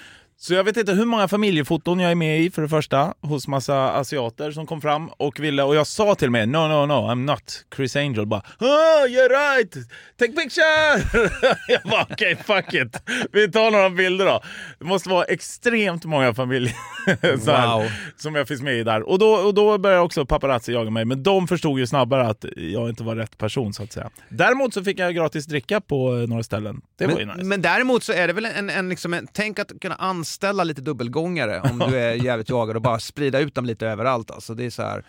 [0.44, 3.48] Så jag vet inte hur många familjefoton jag är med i för det första, hos
[3.48, 6.92] massa asiater som kom fram och ville, och jag sa till mig no, no, no,
[6.92, 8.26] I'm not Chris Angel.
[8.26, 9.72] Bara oh, you're right,
[10.18, 11.22] take picture!
[11.68, 13.02] jag bara okej, okay, fuck it.
[13.32, 14.40] Vi tar några bilder då.
[14.78, 16.74] Det måste vara extremt många familjer
[17.78, 17.90] wow.
[18.16, 19.02] som jag finns med i där.
[19.02, 22.44] Och då, och då började också paparazzi jaga mig, men de förstod ju snabbare att
[22.56, 24.10] jag inte var rätt person så att säga.
[24.28, 26.80] Däremot så fick jag gratis dricka på några ställen.
[26.98, 27.44] Det men, var ju nice.
[27.44, 30.64] Men däremot så är det väl en, en, liksom en tänk att kunna anställa anställa
[30.64, 34.30] lite dubbelgångare om du är jävligt jagad och bara sprida ut dem lite överallt.
[34.30, 35.04] Alltså det är så här,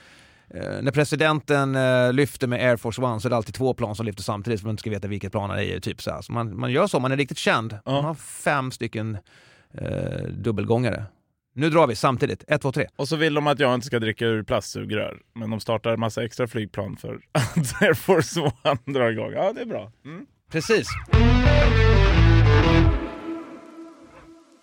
[0.50, 3.96] eh, när presidenten eh, lyfter med Air Force One så är det alltid två plan
[3.96, 5.80] som lyfter samtidigt så man inte ska veta vilket plan det är.
[5.80, 7.78] Typ så, så man, man gör så, man är riktigt känd.
[7.86, 9.18] Man har fem stycken
[9.74, 11.04] eh, dubbelgångare.
[11.56, 12.44] Nu drar vi samtidigt.
[12.48, 12.88] Ett, två, tre.
[12.96, 15.20] Och så vill de att jag inte ska dricka ur plastsugrör.
[15.36, 19.32] Men de startar en massa extra flygplan för att Air Force One drar igång.
[19.34, 19.92] Ja, det är bra.
[20.06, 20.26] Mm.
[20.52, 20.88] Precis.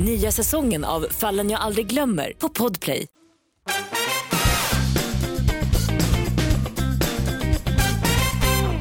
[0.00, 3.06] Nya säsongen av Fallen jag aldrig glömmer på Podplay.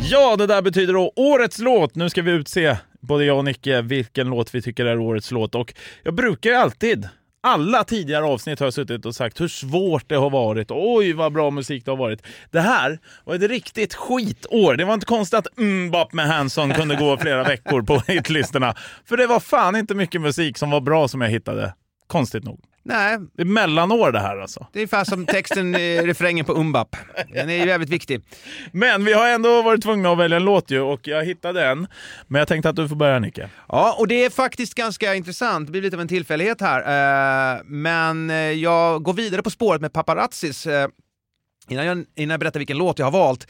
[0.10, 1.96] Ja, det där betyder då årets låt.
[1.96, 5.56] Nu ska vi utse, både jag och Nicke, vilken låt vi tycker är årets låt.
[5.56, 7.10] Och jag brukar ju alltid
[7.48, 10.72] alla tidigare avsnitt har jag suttit och sagt hur svårt det har varit.
[10.72, 12.22] Oj, vad bra musik det har varit.
[12.52, 14.76] Det här var ett riktigt skitår.
[14.76, 18.76] Det var inte konstigt att mm, Mbap med Hanson kunde gå flera veckor på hitlistorna.
[19.06, 21.74] För det var fan inte mycket musik som var bra som jag hittade.
[22.08, 22.60] Konstigt nog.
[22.88, 23.18] Nej.
[23.34, 24.68] Det är mellanår det här alltså.
[24.74, 26.96] Det är ungefär som texten i refrängen på Umbap.
[27.34, 28.22] Den är ju jävligt viktig.
[28.72, 31.88] Men vi har ändå varit tvungna att välja en låt ju och jag hittade en.
[32.28, 33.50] Men jag tänkte att du får börja Nicke.
[33.68, 35.68] Ja, och det är faktiskt ganska intressant.
[35.68, 36.80] Det blir lite av en tillfällighet här.
[36.80, 40.68] Eh, men eh, jag går vidare på spåret med paparazzis.
[40.68, 40.90] Eh,
[41.70, 43.48] innan jag, innan jag berättar vilken låt jag har valt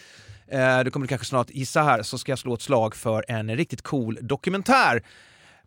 [0.85, 3.55] du kommer du kanske snart gissa här, så ska jag slå ett slag för en
[3.57, 5.01] riktigt cool dokumentär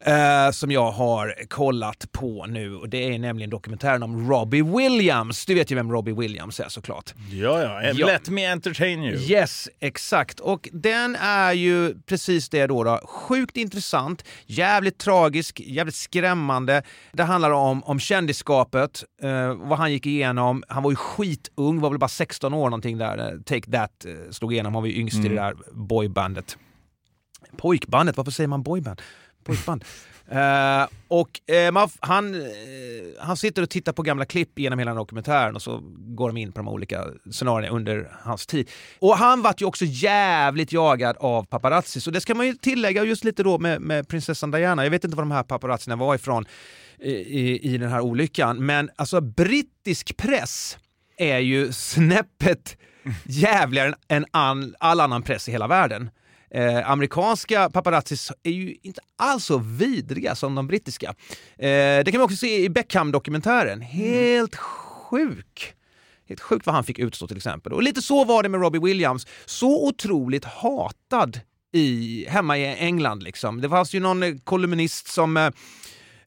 [0.08, 5.46] Uh, som jag har kollat på nu och det är nämligen dokumentären om Robbie Williams.
[5.46, 7.14] Du vet ju vem Robbie Williams är såklart.
[7.32, 7.82] Ja, ja.
[7.82, 8.06] ja.
[8.06, 9.18] Let me entertain you.
[9.18, 10.40] Yes, exakt.
[10.40, 13.00] Och den är ju precis det då, då.
[13.04, 16.82] Sjukt intressant, jävligt tragisk, jävligt skrämmande.
[17.12, 20.64] Det handlar om, om kändisskapet, uh, vad han gick igenom.
[20.68, 23.38] Han var ju skitung, var väl bara 16 år någonting där.
[23.46, 25.26] Take That uh, slog igenom, han var ju yngst mm.
[25.26, 25.56] i det mm.
[25.56, 26.56] där boybandet.
[27.56, 29.00] Pojkbandet, varför säger man boyband?
[29.50, 29.84] Pojkband.
[30.32, 32.42] Uh, eh, och uh, man, han, uh,
[33.18, 36.52] han sitter och tittar på gamla klipp genom hela dokumentären och så går de in
[36.52, 38.70] på de olika scenarierna under hans tid.
[38.98, 43.04] Och han vart ju också jävligt jagad av paparazzi, så det ska man ju tillägga
[43.04, 44.84] just lite då med, med prinsessan Diana.
[44.84, 46.44] Jag vet inte var de här paparazzierna var ifrån
[46.98, 50.78] i, i, i den här olyckan, men alltså brittisk press
[51.16, 52.76] är ju snäppet
[53.24, 56.10] jävligare än all, all annan press i hela världen.
[56.54, 61.14] Eh, amerikanska paparazzis är ju inte alls så vidriga som de brittiska.
[61.58, 63.80] Eh, det kan man också se i Beckham-dokumentären.
[63.80, 65.74] Helt sjuk!
[66.28, 67.72] Helt sjukt vad han fick utstå till exempel.
[67.72, 69.26] Och lite så var det med Robbie Williams.
[69.44, 71.40] Så otroligt hatad
[71.72, 73.22] i, hemma i England.
[73.22, 73.60] Liksom.
[73.60, 75.50] Det fanns ju någon kolumnist som eh,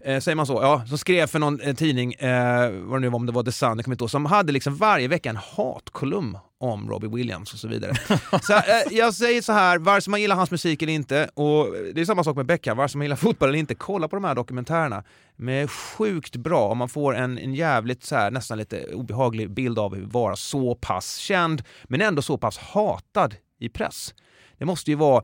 [0.06, 3.10] eh, säger man så, ja, som skrev för någon eh, tidning, eh, vad det nu
[3.10, 5.30] var, om det var The Sun, det kommer inte ihåg, som hade liksom varje vecka
[5.30, 7.96] en hatkolumn om Robbie Williams och så vidare.
[8.42, 11.68] så, eh, jag säger så här, vare sig man gillar hans musik eller inte, och
[11.96, 14.16] det är samma sak med Beckham, vare sig man gillar fotboll eller inte, kolla på
[14.16, 15.04] de här dokumentärerna.
[15.38, 19.52] De är sjukt bra och man får en, en jävligt så här, nästan lite obehaglig
[19.52, 24.14] bild av hur vara så pass känd, men ändå så pass hatad i press.
[24.58, 25.24] Det måste ju vara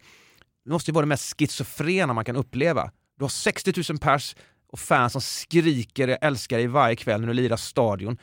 [0.66, 2.92] det måste ju vara det mest schizofrena man kan uppleva.
[3.18, 4.36] Du har 60 000 pers
[4.72, 8.18] och fans som skriker älskar dig varje kväll när du lirar stadion.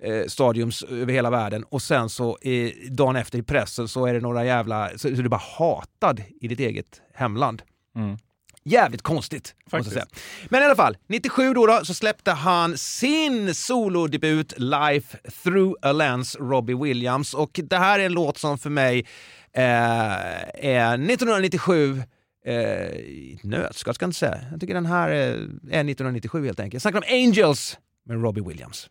[0.00, 4.14] Eh, stadiums över hela världen och sen så eh, dagen efter i pressen så är
[4.14, 7.62] det några jävla, så, så är du bara hatad i ditt eget hemland.
[7.96, 8.16] Mm.
[8.64, 10.06] Jävligt konstigt, måste säga.
[10.48, 15.92] Men i alla fall, 97 då, då så släppte han sin solodebut Life through a
[15.92, 17.34] lens, Robbie Williams.
[17.34, 19.06] Och det här är en låt som för mig
[19.52, 19.64] eh,
[20.54, 22.02] är 1997
[22.46, 22.54] eh,
[23.42, 24.40] nötskal ska jag inte säga.
[24.50, 26.74] Jag tycker den här eh, är 1997 helt enkelt.
[26.74, 28.90] Jag snackar om Angels med Robbie Williams.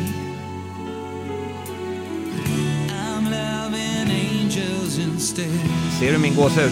[5.99, 6.71] Ser du min gåshud?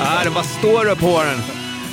[0.00, 1.38] ah, det bara står upp på den.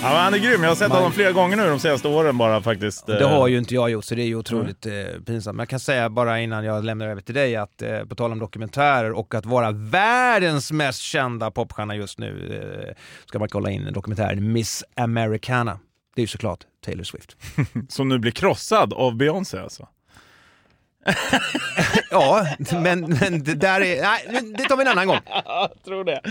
[0.01, 0.63] Ja, men han är grym.
[0.63, 3.05] Jag har sett Man- honom flera gånger nu de senaste åren bara faktiskt.
[3.07, 4.93] Det Eh, har ju inte jag gjort, så det är ju otroligt eh,
[5.25, 5.55] pinsamt.
[5.55, 8.31] Men jag kan säga bara innan jag lämnar över till dig att eh, på tal
[8.31, 13.69] om dokumentärer och att vara världens mest kända popstjärna just nu eh, ska man kolla
[13.71, 15.79] in dokumentären Miss Americana.
[16.15, 17.35] Det är ju såklart Taylor Swift.
[17.89, 19.87] Som nu blir krossad av Beyoncé alltså.
[22.11, 24.01] Ja, men, men det där är...
[24.01, 25.19] Nej, det tar vi en annan gång.
[25.45, 26.21] Jag tror det.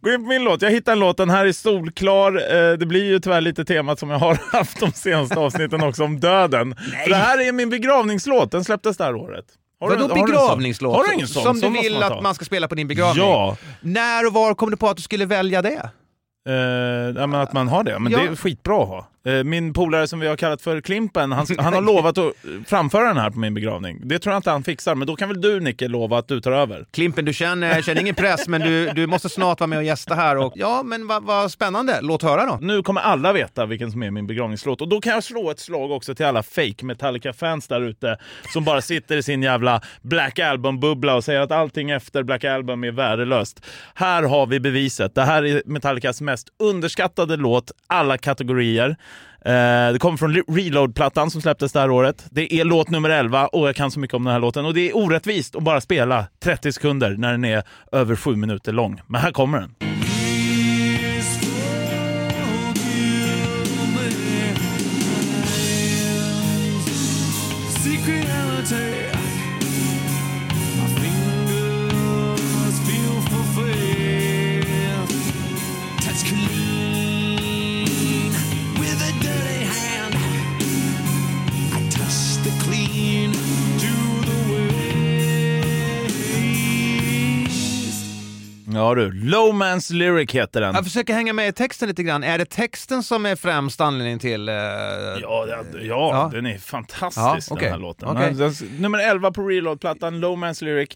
[0.00, 0.62] Gå in på min låt.
[0.62, 1.16] Jag hittade en låt.
[1.16, 2.32] Den här är solklar.
[2.56, 6.04] Eh, Det blir ju tyvärr lite temat som jag har haft de senaste avsnitten också
[6.04, 6.74] om döden.
[7.04, 8.50] För det här är min begravningslåt.
[8.50, 9.44] Den släpptes det här året.
[9.80, 10.96] Har Vadå du begravningslåt?
[10.96, 11.42] Har du ingen sån?
[11.42, 13.24] Som Sån du vill man att man ska spela på din begravning?
[13.24, 13.56] Ja.
[13.80, 15.90] När och var kom du på att du skulle välja det?
[16.48, 16.54] Eh,
[17.20, 17.98] ja, men att man har det.
[17.98, 18.18] Men Ja.
[18.18, 19.08] det är skitbra att ha.
[19.26, 22.32] Eh, min polare som vi har kallat för Klimpen, han, han har lovat att
[22.66, 24.00] framföra den här på min begravning.
[24.04, 26.40] Det tror jag inte han fixar, men då kan väl du Nicke lova att du
[26.40, 26.86] tar över?
[26.90, 30.14] Klimpen, du känner, känner ingen press, men du, du måste snart vara med och gästa
[30.14, 30.36] här.
[30.36, 31.98] Och, ja, men vad vad spännande.
[32.02, 32.58] Låt höra då.
[32.60, 35.60] Nu kommer alla veta vilken som är min begravningslåt och då kan jag slå ett
[35.60, 38.18] slag också till alla fake Metallica-fans där ute
[38.52, 42.84] som bara sitter i sin jävla Black Album-bubbla och säger att allting efter Black Album
[42.84, 43.66] är värdelöst.
[43.94, 45.14] Här har vi beviset.
[45.14, 48.96] Det här är Metallicas mest underskattade låt, alla kategorier.
[49.44, 52.26] Eh, det kommer från Reload-plattan som släpptes det här året.
[52.30, 54.64] Det är låt nummer 11 och jag kan så mycket om den här låten.
[54.64, 58.72] Och det är orättvist att bara spela 30 sekunder när den är över 7 minuter
[58.72, 59.00] lång.
[59.06, 59.93] Men här kommer den.
[88.74, 90.74] Ja du, Low Man's Lyric heter den.
[90.74, 92.24] Jag försöker hänga med i texten lite grann.
[92.24, 94.48] Är det texten som är främst anledning till...
[94.48, 96.30] eh, Ja, ja, ja, Ja.
[96.32, 97.64] den är fantastisk Ja, okej.
[97.64, 98.08] den här låten.
[98.08, 98.32] Okej.
[98.34, 100.88] Den- den- Nummer 11 på Reload-plattan, Low Man's Lyric.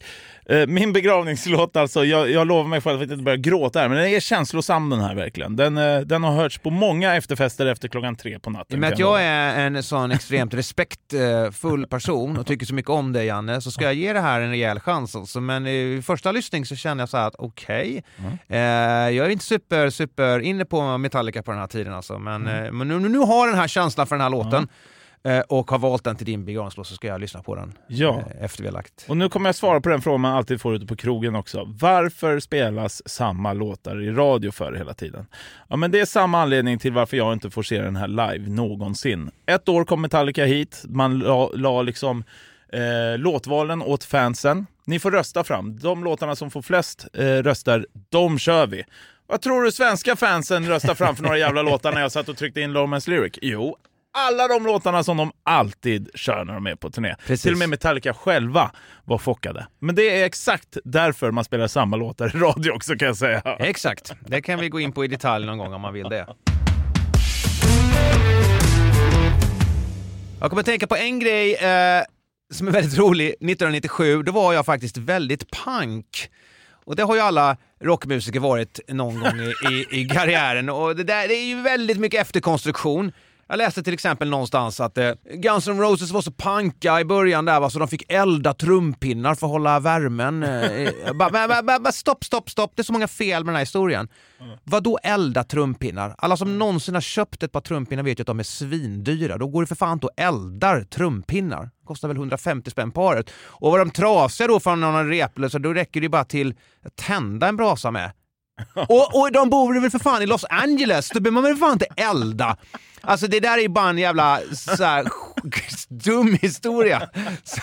[0.48, 3.98] Eh, Min begravningslåt alltså, jag, jag lovar mig själv att inte börja gråta här, men
[3.98, 5.56] den är känslosam den här verkligen.
[5.56, 8.74] Den, eh, den har hörts på många efterfester efter klockan tre på natten.
[8.74, 12.90] I och med att jag är en sån extremt respektfull person och tycker så mycket
[12.90, 15.16] om dig Janne, så ska jag ge det här en rejäl chans.
[15.16, 15.40] Alltså.
[15.40, 17.67] Men i första lyssning så känner jag så att okej,
[18.48, 18.58] eh,
[19.16, 22.18] jag är inte super, super inne på Metallica på den här tiden alltså.
[22.18, 24.68] Men, eh, men nu, nu har den här känslan för den här låten
[25.24, 28.18] eh, och har valt den till din begravningslåt så ska jag lyssna på den Ja.
[28.38, 29.04] eh, efter vi har lagt.
[29.08, 31.64] Och nu kommer jag svara på den frågan man alltid får ute på krogen också.
[31.80, 35.26] Varför spelas samma låtar i radio för hela tiden?
[35.68, 38.50] Ja, men det är samma anledning till varför jag inte får se den här live
[38.50, 39.30] någonsin.
[39.46, 40.84] Ett år kom Metallica hit.
[40.88, 42.24] Man la, la liksom
[42.72, 44.66] eh, låtvalen åt fansen.
[44.88, 45.78] Ni får rösta fram.
[45.78, 48.84] De låtarna som får flest eh, röster, de kör vi.
[49.26, 52.36] Vad tror du svenska fansen röstar fram för några jävla låtar när jag satt och
[52.36, 53.38] tryckte in Low Man's Lyric?
[53.42, 53.76] Jo,
[54.18, 57.14] alla de låtarna som de alltid kör när de är på turné.
[57.26, 57.42] Precis.
[57.42, 58.70] Till och med Metallica själva
[59.04, 59.66] var chockade.
[59.78, 63.40] Men det är exakt därför man spelar samma låtar i radio också kan jag säga.
[63.58, 66.26] Exakt, det kan vi gå in på i detalj någon gång om man vill det.
[70.40, 72.02] Jag kommer att tänka på en grej eh,
[72.50, 73.28] som är väldigt rolig.
[73.28, 76.30] 1997, då var jag faktiskt väldigt punk.
[76.84, 80.68] Och det har ju alla rockmusiker varit någon gång i, i, i karriären.
[80.68, 83.12] Och det, där, det är ju väldigt mycket efterkonstruktion.
[83.50, 87.44] Jag läste till exempel någonstans att eh, Guns N' Roses var så panka i början
[87.44, 90.42] där va, så de fick elda trumpinnar för att hålla värmen.
[90.42, 92.72] Eh, ba, ba, ba, ba, ba, stopp, stopp, stopp.
[92.76, 94.08] Det är så många fel med den här historien.
[94.64, 96.14] Vad då elda trumpinnar?
[96.18, 99.38] Alla som någonsin har köpt ett par trumpinnar vet ju att de är svindyra.
[99.38, 101.70] Då går det för fan och eldar trumpinnar.
[101.84, 103.30] Kostar väl 150 spänn paret.
[103.46, 107.48] Och var de trasiga då från någon replösa, då räcker det bara till att tända
[107.48, 108.12] en brasa med.
[108.74, 111.60] Och, och de bor väl för fan i Los Angeles, då behöver man väl för
[111.60, 112.56] fan inte elda.
[113.00, 115.06] Alltså det där är ju bara en jävla så här,
[115.88, 117.10] dum historia.
[117.44, 117.60] Så,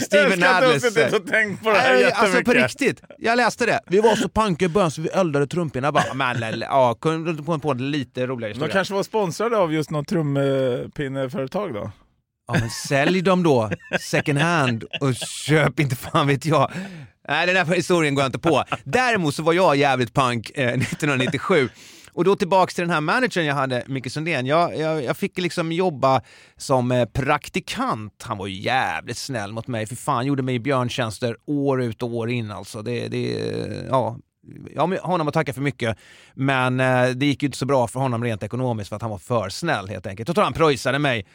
[0.00, 0.82] Steven jag Adlers...
[0.82, 2.18] du har suttit och tänkt på det här jättemycket.
[2.18, 3.80] Alltså på riktigt, jag läste det.
[3.86, 6.14] Vi var så pankiga i början så vi eldade trumpinnar bara.
[6.14, 8.72] Men ja, kunde på, på en lite roligare De historia.
[8.72, 11.90] kanske var sponsrade av just något trumpinneföretag då?
[12.48, 16.70] Ja men sälj dem då second hand och köp inte fan vet jag.
[17.28, 18.64] Nej den där historien går jag inte på.
[18.84, 21.68] Däremot så var jag jävligt punk eh, 1997.
[22.12, 24.46] Och då tillbaks till den här managern jag hade, Micke Sundén.
[24.46, 26.22] Jag, jag, jag fick liksom jobba
[26.56, 28.22] som eh, praktikant.
[28.22, 29.86] Han var ju jävligt snäll mot mig.
[29.86, 32.82] För fan, gjorde mig björntjänster år ut och år in alltså.
[32.82, 33.38] Det, det,
[33.88, 34.18] ja,
[34.76, 35.98] har honom att tacka för mycket,
[36.34, 39.10] men eh, det gick ju inte så bra för honom rent ekonomiskt för att han
[39.10, 40.28] var för snäll helt enkelt.
[40.28, 41.26] Jag tror han pröjsade mig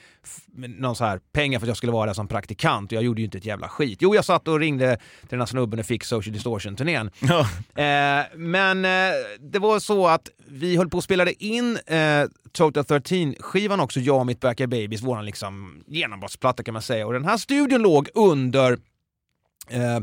[0.56, 3.22] någon så här pengar för att jag skulle vara där som praktikant och jag gjorde
[3.22, 3.98] ju inte ett jävla skit.
[4.02, 7.12] Jo, jag satt och ringde till den här snubben och fick Social Distortion-turnén.
[7.20, 7.40] Ja.
[7.82, 12.84] Eh, men eh, det var så att vi höll på och spelade in eh, Total
[12.84, 17.08] 13-skivan också, jag och mitt Backyard Babies, våran liksom genombrottsplatta kan man säga.
[17.08, 18.72] Och den här studion låg under
[19.70, 20.00] eh,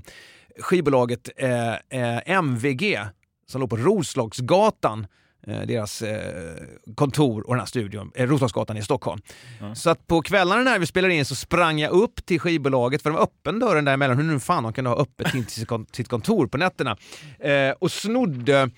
[0.59, 2.99] skivbolaget eh, eh, MVG
[3.47, 5.07] som låg på Roslagsgatan,
[5.47, 6.55] eh, deras eh,
[6.95, 9.21] kontor och den här studion, eh, Roslagsgatan i Stockholm.
[9.75, 13.11] Så att på kvällarna när vi spelade in så sprang jag upp till skivbolaget, för
[13.11, 16.09] de var öppen dörren däremellan, hur nu fan de kunde ha öppet in till sitt
[16.09, 16.97] kontor på nätterna,
[17.39, 18.71] eh, och snodde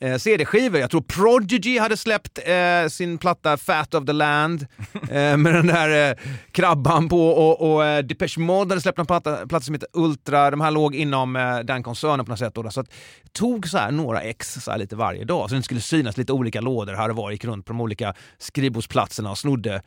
[0.00, 0.80] eh, CD-skivor.
[0.80, 4.66] Jag tror Prodigy hade släppt eh, sin platta Fat of the Land
[5.10, 6.16] eh, med den där eh,
[6.52, 10.50] krabban på och, och eh, Depeche Mode hade släppt en platta, platta som heter Ultra.
[10.50, 12.54] De här låg inom eh, den koncernen på något sätt.
[12.54, 12.88] Då, så att,
[13.32, 16.32] tog så här några ex så här lite varje dag så det skulle synas lite
[16.32, 17.30] olika lådor här och var.
[17.30, 19.82] Gick runt på de olika skrivbordsplatserna och snodde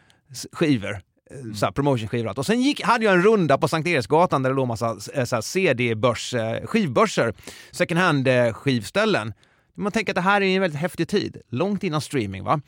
[0.51, 4.43] skivor eh, så här promotionskivor och sen gick, hade jag en runda på Sankt Eriksgatan
[4.43, 7.34] där det låg massa eh, CD-börs, eh, skivbörser,
[7.72, 9.34] second hand eh, skivställen.
[9.80, 12.61] Man tänker att det här är en väldigt häftig tid, långt innan streaming va?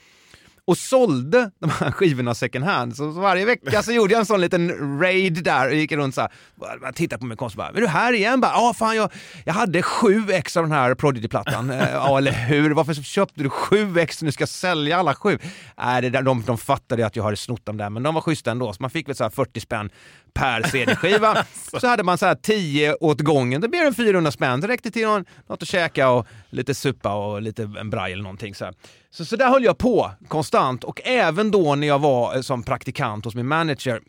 [0.66, 2.96] Och sålde de här skivorna second hand.
[2.96, 6.22] Så varje vecka så gjorde jag en sån liten raid där och gick runt så
[6.22, 6.92] här.
[6.92, 8.42] Tittade på mig konstigt bara, är du här igen?
[8.42, 9.12] Bara, Ja, fan jag,
[9.46, 11.70] jag hade sju ex av den här Prodigy-plattan.
[11.70, 12.72] Eh, ja, eller hur?
[12.72, 15.40] Varför köpte du sju ex när du ska sälja alla sju?
[15.78, 18.22] Nej, det där, de, de fattade att jag hade snott dem där, men de var
[18.22, 18.74] schyssta ändå.
[18.74, 19.90] Så man fick väl såhär 40 spänn
[20.34, 21.46] per CD-skiva.
[21.82, 23.62] så hade man så här 10 åt gången.
[23.62, 24.62] Det blev en 400 spänn.
[24.62, 28.24] Det räckte till någon, något att käka och lite suppa och lite en braj eller
[28.24, 28.56] någonting.
[28.56, 28.74] Så, här.
[29.10, 30.84] så, så där höll jag på konstant.
[30.84, 34.00] Och även då när jag var eh, som praktikant hos min manager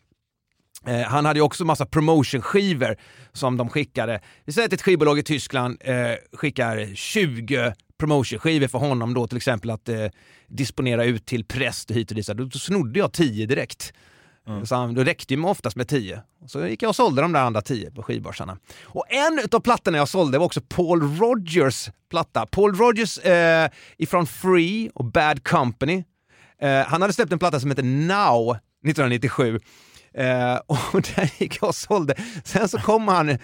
[0.87, 2.97] Eh, han hade ju också massa promotionskivor
[3.33, 4.21] som de skickade.
[4.45, 5.95] Vi säger att ett skivbolag i Tyskland eh,
[6.33, 10.05] skickar 20 promotionskivor för honom då till exempel att eh,
[10.47, 12.27] disponera ut till präst och hit och dit.
[12.27, 13.93] Då snodde jag 10 direkt.
[14.65, 16.21] Så han, då räckte ju oftast med tio.
[16.47, 18.57] Så gick jag och sålde de där andra tio på skivbörsarna.
[18.83, 22.45] Och en av plattorna jag sålde var också Paul Rogers platta.
[22.45, 26.03] Paul Rogers eh, ifrån Free och Bad Company.
[26.61, 29.59] Eh, han hade släppt en platta som heter Now 1997.
[30.17, 32.15] Eh, och där gick jag och sålde.
[32.43, 33.37] Sen så kom han, eh,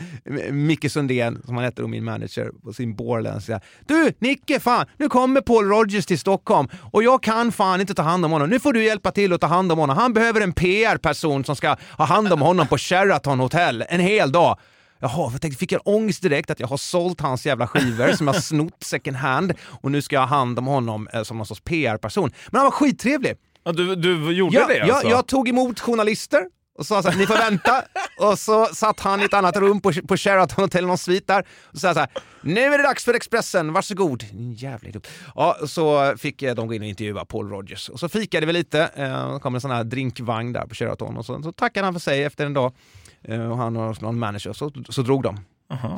[0.51, 3.61] Micke Sundén, som han hette då, min manager, på sin borländska.
[3.87, 8.01] Du Nicke, fan, nu kommer Paul Rogers till Stockholm och jag kan fan inte ta
[8.01, 8.49] hand om honom.
[8.49, 9.97] Nu får du hjälpa till att ta hand om honom.
[9.97, 14.31] Han behöver en PR-person som ska ha hand om honom på Sheraton Hotel en hel
[14.31, 14.59] dag.
[15.01, 18.27] Jaha, jag tänkte, fick jag ångest direkt att jag har sålt hans jävla skivor som
[18.27, 21.37] jag har snott second hand och nu ska jag ha hand om honom eh, som
[21.37, 22.31] någon sorts PR-person.
[22.51, 23.33] Men han var skittrevlig.
[23.63, 25.07] Ja, du, du gjorde Jag, det alltså?
[25.07, 26.45] jag, jag tog emot journalister
[26.79, 27.83] och sa så här, ni får vänta.
[28.17, 31.39] och så satt han i ett annat rum på, på Sheraton Hotel, någon svit där.
[31.61, 32.09] Och så sa jag så här,
[32.41, 34.23] nu är det dags för Expressen, varsågod.
[34.55, 35.07] Jävla idiot.
[35.35, 37.89] Ja, så fick eh, de gå in och intervjua Paul Rogers.
[37.89, 41.17] Och så fikade vi lite, eh, det kom en sån här drinkvagn där på Sheraton
[41.17, 42.73] och så, så tackade han för sig efter en dag.
[43.21, 45.39] Eh, och han och någon manager, så, så drog de.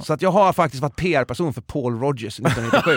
[0.04, 2.92] Så att jag har faktiskt varit PR-person för Paul Rogers 1997.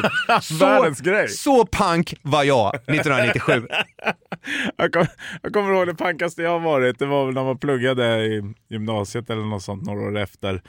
[0.58, 1.28] Världens så, grej.
[1.28, 3.68] så punk var jag 1997.
[4.76, 5.06] Jag, kom,
[5.42, 9.30] jag kommer ihåg det pankaste jag varit, det var väl när man pluggade i gymnasiet
[9.30, 10.62] eller något sånt några år efter.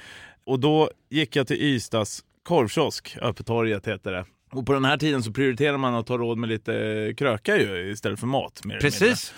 [0.45, 3.49] Och då gick jag till Ystads korvkiosk, Öppet
[3.87, 4.25] heter det.
[4.51, 7.91] Och på den här tiden så prioriterar man att ta råd med lite kröka ju
[7.91, 8.61] istället för mat.
[8.81, 9.33] Precis.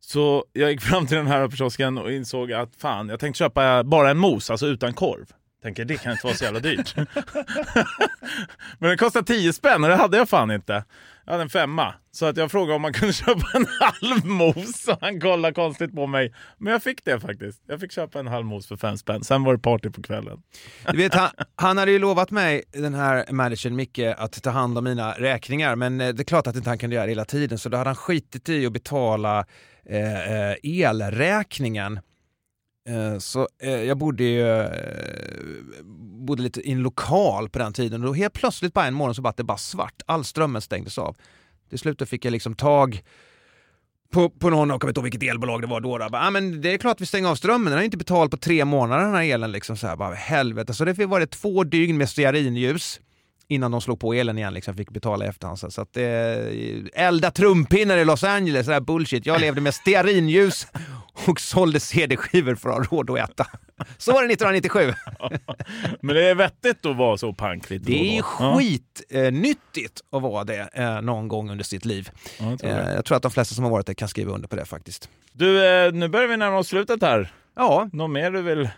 [0.00, 3.84] Så jag gick fram till den här kiosken och insåg att fan, jag tänkte köpa
[3.84, 5.26] bara en mos, alltså utan korv.
[5.68, 6.96] Tänker det kan inte vara så jävla dyrt.
[8.78, 10.84] Men den kostar 10 spänn och det hade jag fan inte.
[11.24, 11.94] Jag hade en femma.
[12.10, 15.94] Så att jag frågade om man kunde köpa en halv mos och han kollade konstigt
[15.94, 16.34] på mig.
[16.58, 17.62] Men jag fick det faktiskt.
[17.66, 19.24] Jag fick köpa en halv mos för fem spänn.
[19.24, 20.42] Sen var det party på kvällen.
[20.90, 24.78] Du vet, han, han hade ju lovat mig, den här managern Micke, att ta hand
[24.78, 25.76] om mina räkningar.
[25.76, 27.76] Men eh, det är klart att inte han kunde göra det hela tiden, så då
[27.76, 29.46] hade han skitit i att betala
[29.86, 32.00] eh, eh, elräkningen.
[32.88, 34.70] Eh, så eh, jag bodde ju eh,
[36.26, 39.14] bodde lite i en lokal på den tiden och då helt plötsligt bara en morgon
[39.14, 40.02] så bara det bara svart.
[40.06, 41.16] All strömmen stängdes av.
[41.68, 43.02] Till slut fick jag liksom tag
[44.12, 45.98] på, på någon, jag kommer inte ihåg vilket elbolag det var då.
[45.98, 46.08] då.
[46.08, 48.30] Bara, ah, men det är klart att vi stänger av strömmen, den har inte betalt
[48.30, 49.52] på tre månader den här elen.
[49.52, 50.74] Liksom, så här, bara, helvete.
[50.74, 53.00] Så det var det två dygn med stearinljus
[53.48, 55.58] innan de slog på elen igen, liksom, fick betala i efterhand.
[55.58, 59.26] Så att, eh, elda trumpinnar i Los Angeles, sådär bullshit.
[59.26, 60.66] Jag levde med stearinljus
[61.26, 63.46] och sålde CD-skivor för att ha råd att äta.
[63.98, 64.94] Så var det 1997.
[66.00, 70.44] Men det är vettigt att vara så pank lite Det är ju skitnyttigt att vara
[70.44, 72.10] det eh, någon gång under sitt liv.
[72.38, 72.76] Ja, jag tror det.
[72.76, 74.64] Eh, jag tror att de flesta som har varit det kan skriva under på det
[74.64, 75.08] faktiskt.
[75.32, 77.32] Du, eh, nu börjar vi närma oss slutet här.
[77.56, 78.68] Ja, Något mer du vill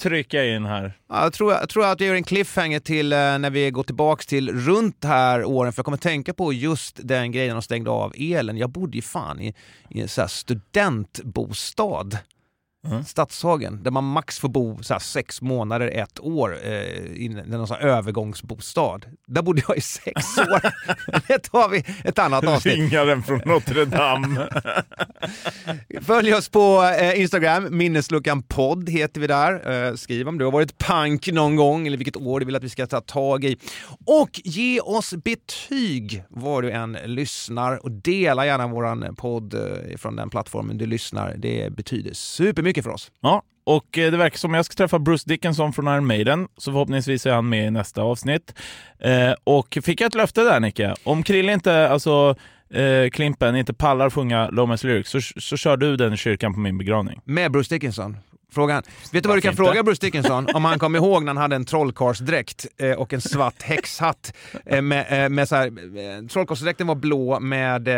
[0.00, 0.92] trycka in här?
[1.08, 3.82] Ja, Jag tror, jag tror att jag gör en cliffhanger till eh, när vi går
[3.82, 7.90] tillbaks till runt här åren, för jag kommer tänka på just den grejen de stängde
[7.90, 8.56] av elen.
[8.56, 9.54] Jag bodde ju fan i,
[9.90, 12.10] i en så här studentbostad.
[13.06, 17.66] Stadshagen, där man max får bo så här sex månader, ett år eh, i någon
[17.66, 19.00] sån här övergångsbostad.
[19.26, 20.60] Där bodde jag i sex år.
[21.28, 22.74] det tar vi ett annat avsnitt.
[22.74, 24.48] Ringaren från Notre Dame.
[26.02, 29.88] Följ oss på eh, Instagram, minnesluckan podd heter vi där.
[29.88, 32.64] Eh, skriv om du har varit pank någon gång eller vilket år du vill att
[32.64, 33.56] vi ska ta tag i.
[34.06, 40.16] Och ge oss betyg var du än lyssnar och dela gärna våran podd eh, från
[40.16, 41.34] den plattformen du lyssnar.
[41.36, 43.10] Det betyder supermycket för oss.
[43.20, 46.72] Ja, och eh, det verkar som jag ska träffa Bruce Dickinson från Iron Maiden, så
[46.72, 48.54] förhoppningsvis är han med i nästa avsnitt.
[48.98, 52.36] Eh, och fick jag ett löfte där Nicke, om Krille inte, alltså
[52.74, 56.60] eh, Klimpen, inte pallar sjunga Lomas Lyrics så, så kör du den i kyrkan på
[56.60, 57.20] min begravning.
[57.24, 58.16] Med Bruce Dickinson.
[58.52, 58.82] Frågan.
[59.12, 59.82] Vet du vad du kan Varför fråga inte?
[59.82, 63.62] Bruce Dickinson om han kommer ihåg när han hade en trollkarlsdräkt eh, och en svart
[63.62, 64.32] häxhatt.
[64.66, 67.88] Eh, med, eh, med så här, trollkarlsdräkten var blå med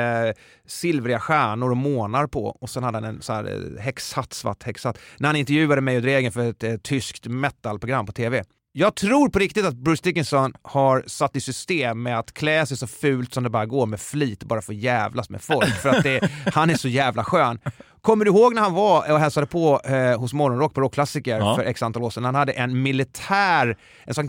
[0.66, 4.98] silvriga stjärnor och månar på och sen hade han en så här, häxhatt, svart häxhatt.
[5.18, 8.44] När han intervjuade mig och Dregen för ett tyskt metalprogram på tv.
[8.74, 12.76] Jag tror på riktigt att Bruce Dickinson har satt i system med att klä sig
[12.76, 15.74] så fult som det bara går med flit bara för att jävlas med folk.
[15.74, 17.58] För att det, han är så jävla skön.
[18.02, 21.56] Kommer du ihåg när han var och hälsade på eh, hos Morgonrock på Rockklassiker Ja.
[21.56, 22.24] för x antal år sedan?
[22.24, 24.28] Han hade en militär, en sån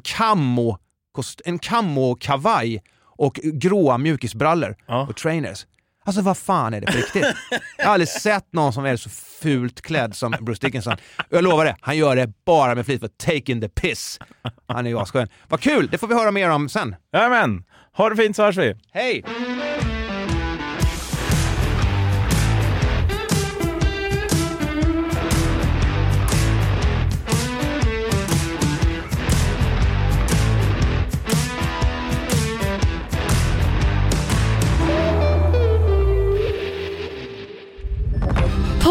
[1.11, 2.81] kost, en camo-kavaj
[3.17, 5.07] och gråa mjukisbrallor Ja.
[5.09, 5.65] och trainers.
[6.05, 7.25] Alltså vad fan är det på riktigt?
[7.77, 10.93] Jag har aldrig sett någon som är så fult klädd som Bruce Dickinson.
[11.17, 14.19] Och jag lovar det, han gör det bara med flit för taking the piss.
[14.67, 15.27] Han är ju asskön.
[15.47, 16.95] Vad kul, det får vi höra mer om sen.
[17.13, 17.63] Jajamän,
[17.97, 18.75] ha det fint så hörs vi.
[18.93, 19.23] Hej!